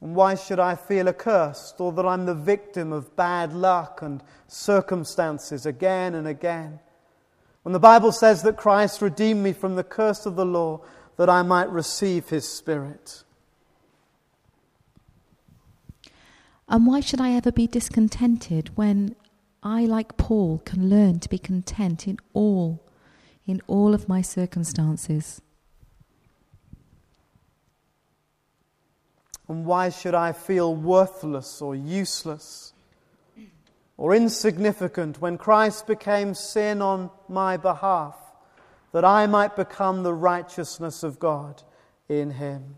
And 0.00 0.14
why 0.14 0.34
should 0.34 0.58
I 0.58 0.76
feel 0.76 1.08
accursed 1.08 1.80
or 1.80 1.92
that 1.92 2.06
I'm 2.06 2.24
the 2.24 2.34
victim 2.34 2.92
of 2.92 3.16
bad 3.16 3.52
luck 3.52 4.00
and 4.02 4.22
circumstances 4.48 5.66
again 5.66 6.14
and 6.14 6.26
again? 6.26 6.80
When 7.62 7.74
the 7.74 7.78
Bible 7.78 8.12
says 8.12 8.42
that 8.42 8.56
Christ 8.56 9.02
redeemed 9.02 9.42
me 9.42 9.52
from 9.52 9.76
the 9.76 9.84
curse 9.84 10.24
of 10.24 10.36
the 10.36 10.46
law 10.46 10.80
that 11.16 11.28
I 11.28 11.42
might 11.42 11.68
receive 11.68 12.30
his 12.30 12.48
Spirit. 12.48 13.24
And 16.66 16.86
why 16.86 17.00
should 17.00 17.20
I 17.20 17.32
ever 17.32 17.52
be 17.52 17.66
discontented 17.66 18.70
when 18.76 19.16
I, 19.62 19.84
like 19.84 20.16
Paul, 20.16 20.62
can 20.64 20.88
learn 20.88 21.18
to 21.20 21.28
be 21.28 21.36
content 21.36 22.08
in 22.08 22.18
all, 22.32 22.80
in 23.44 23.60
all 23.66 23.92
of 23.92 24.08
my 24.08 24.22
circumstances? 24.22 25.42
And 29.50 29.66
why 29.66 29.88
should 29.88 30.14
I 30.14 30.30
feel 30.30 30.72
worthless 30.72 31.60
or 31.60 31.74
useless 31.74 32.72
or 33.96 34.14
insignificant 34.14 35.20
when 35.20 35.38
Christ 35.38 35.88
became 35.88 36.34
sin 36.34 36.80
on 36.80 37.10
my 37.28 37.56
behalf, 37.56 38.14
that 38.92 39.04
I 39.04 39.26
might 39.26 39.56
become 39.56 40.04
the 40.04 40.14
righteousness 40.14 41.02
of 41.02 41.18
God 41.18 41.64
in 42.08 42.30
him? 42.30 42.76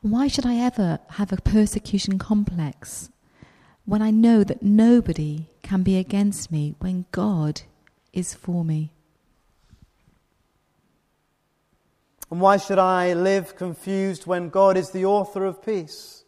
Why 0.00 0.26
should 0.26 0.44
I 0.44 0.56
ever 0.56 0.98
have 1.10 1.32
a 1.32 1.36
persecution 1.36 2.18
complex 2.18 3.08
when 3.84 4.02
I 4.02 4.10
know 4.10 4.42
that 4.42 4.64
nobody 4.64 5.46
can 5.62 5.84
be 5.84 5.96
against 5.96 6.50
me 6.50 6.74
when 6.80 7.04
God 7.12 7.62
is 8.12 8.34
for 8.34 8.64
me? 8.64 8.93
And 12.30 12.40
why 12.40 12.56
should 12.56 12.78
I 12.78 13.12
live 13.12 13.56
confused 13.56 14.26
when 14.26 14.48
God 14.48 14.76
is 14.76 14.90
the 14.90 15.04
author 15.04 15.44
of 15.44 15.64
peace 15.64 16.24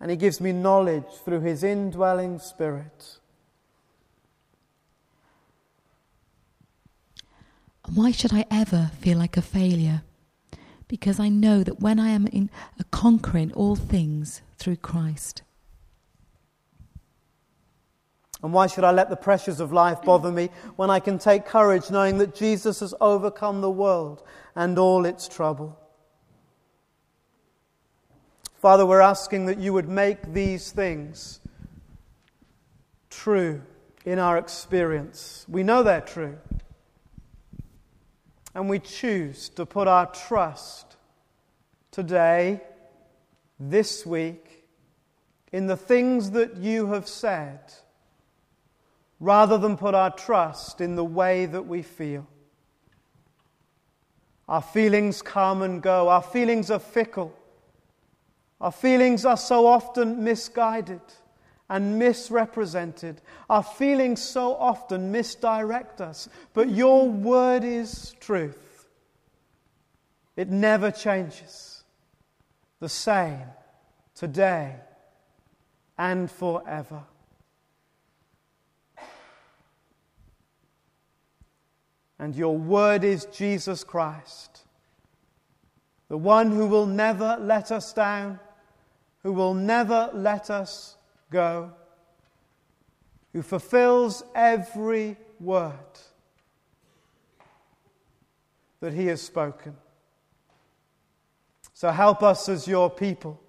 and 0.00 0.10
He 0.10 0.16
gives 0.16 0.40
me 0.40 0.52
knowledge 0.52 1.10
through 1.24 1.40
His 1.40 1.62
indwelling 1.62 2.38
Spirit? 2.38 3.18
And 7.86 7.96
why 7.96 8.10
should 8.10 8.32
I 8.32 8.44
ever 8.50 8.90
feel 9.00 9.18
like 9.18 9.36
a 9.36 9.42
failure? 9.42 10.02
Because 10.86 11.18
I 11.18 11.28
know 11.28 11.62
that 11.62 11.80
when 11.80 11.98
I 11.98 12.10
am 12.10 12.26
in 12.26 12.50
conquering 12.90 13.52
all 13.52 13.76
things 13.76 14.42
through 14.56 14.76
Christ. 14.76 15.42
And 18.42 18.52
why 18.52 18.68
should 18.68 18.84
I 18.84 18.92
let 18.92 19.10
the 19.10 19.16
pressures 19.16 19.58
of 19.58 19.72
life 19.72 20.02
bother 20.02 20.30
me 20.30 20.50
when 20.76 20.90
I 20.90 21.00
can 21.00 21.18
take 21.18 21.44
courage 21.44 21.90
knowing 21.90 22.18
that 22.18 22.34
Jesus 22.34 22.80
has 22.80 22.94
overcome 23.00 23.60
the 23.60 23.70
world 23.70 24.22
and 24.54 24.78
all 24.78 25.04
its 25.04 25.26
trouble? 25.26 25.78
Father, 28.54 28.86
we're 28.86 29.00
asking 29.00 29.46
that 29.46 29.58
you 29.58 29.72
would 29.72 29.88
make 29.88 30.32
these 30.32 30.70
things 30.70 31.40
true 33.10 33.62
in 34.04 34.18
our 34.18 34.38
experience. 34.38 35.44
We 35.48 35.62
know 35.62 35.82
they're 35.82 36.00
true. 36.00 36.38
And 38.54 38.68
we 38.68 38.78
choose 38.78 39.48
to 39.50 39.66
put 39.66 39.86
our 39.86 40.06
trust 40.06 40.96
today, 41.90 42.60
this 43.58 44.06
week, 44.06 44.64
in 45.52 45.66
the 45.66 45.76
things 45.76 46.32
that 46.32 46.56
you 46.56 46.88
have 46.88 47.08
said 47.08 47.60
rather 49.20 49.58
than 49.58 49.76
put 49.76 49.94
our 49.94 50.10
trust 50.10 50.80
in 50.80 50.94
the 50.94 51.04
way 51.04 51.46
that 51.46 51.66
we 51.66 51.82
feel. 51.82 52.26
Our 54.48 54.62
feelings 54.62 55.20
come 55.20 55.62
and 55.62 55.82
go, 55.82 56.08
our 56.08 56.22
feelings 56.22 56.70
are 56.70 56.78
fickle. 56.78 57.34
Our 58.60 58.72
feelings 58.72 59.24
are 59.24 59.36
so 59.36 59.66
often 59.66 60.24
misguided 60.24 61.00
and 61.68 61.98
misrepresented. 61.98 63.20
Our 63.48 63.62
feelings 63.62 64.22
so 64.22 64.54
often 64.54 65.12
misdirect 65.12 66.00
us. 66.00 66.28
But 66.54 66.70
your 66.70 67.08
word 67.08 67.62
is 67.62 68.14
truth, 68.20 68.88
it 70.36 70.48
never 70.48 70.90
changes. 70.90 71.74
The 72.80 72.88
same 72.88 73.42
today 74.14 74.76
and 75.98 76.30
forever. 76.30 77.02
And 82.18 82.34
your 82.34 82.56
word 82.56 83.04
is 83.04 83.26
Jesus 83.26 83.84
Christ, 83.84 84.62
the 86.08 86.16
one 86.16 86.50
who 86.50 86.66
will 86.66 86.86
never 86.86 87.36
let 87.40 87.70
us 87.70 87.92
down, 87.92 88.40
who 89.22 89.32
will 89.32 89.54
never 89.54 90.10
let 90.12 90.50
us 90.50 90.96
go, 91.30 91.72
who 93.32 93.42
fulfills 93.42 94.24
every 94.34 95.16
word 95.38 95.72
that 98.80 98.94
he 98.94 99.06
has 99.06 99.22
spoken. 99.22 99.76
So 101.74 101.90
help 101.90 102.24
us 102.24 102.48
as 102.48 102.66
your 102.66 102.90
people 102.90 103.40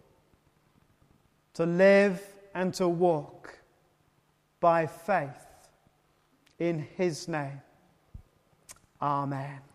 to 1.56 1.66
live 1.66 2.22
and 2.54 2.74
to 2.76 2.88
walk 2.88 3.58
by 4.60 4.86
faith 4.86 5.48
in 6.60 6.88
his 6.96 7.28
name. 7.28 7.62
Amen. 9.02 9.69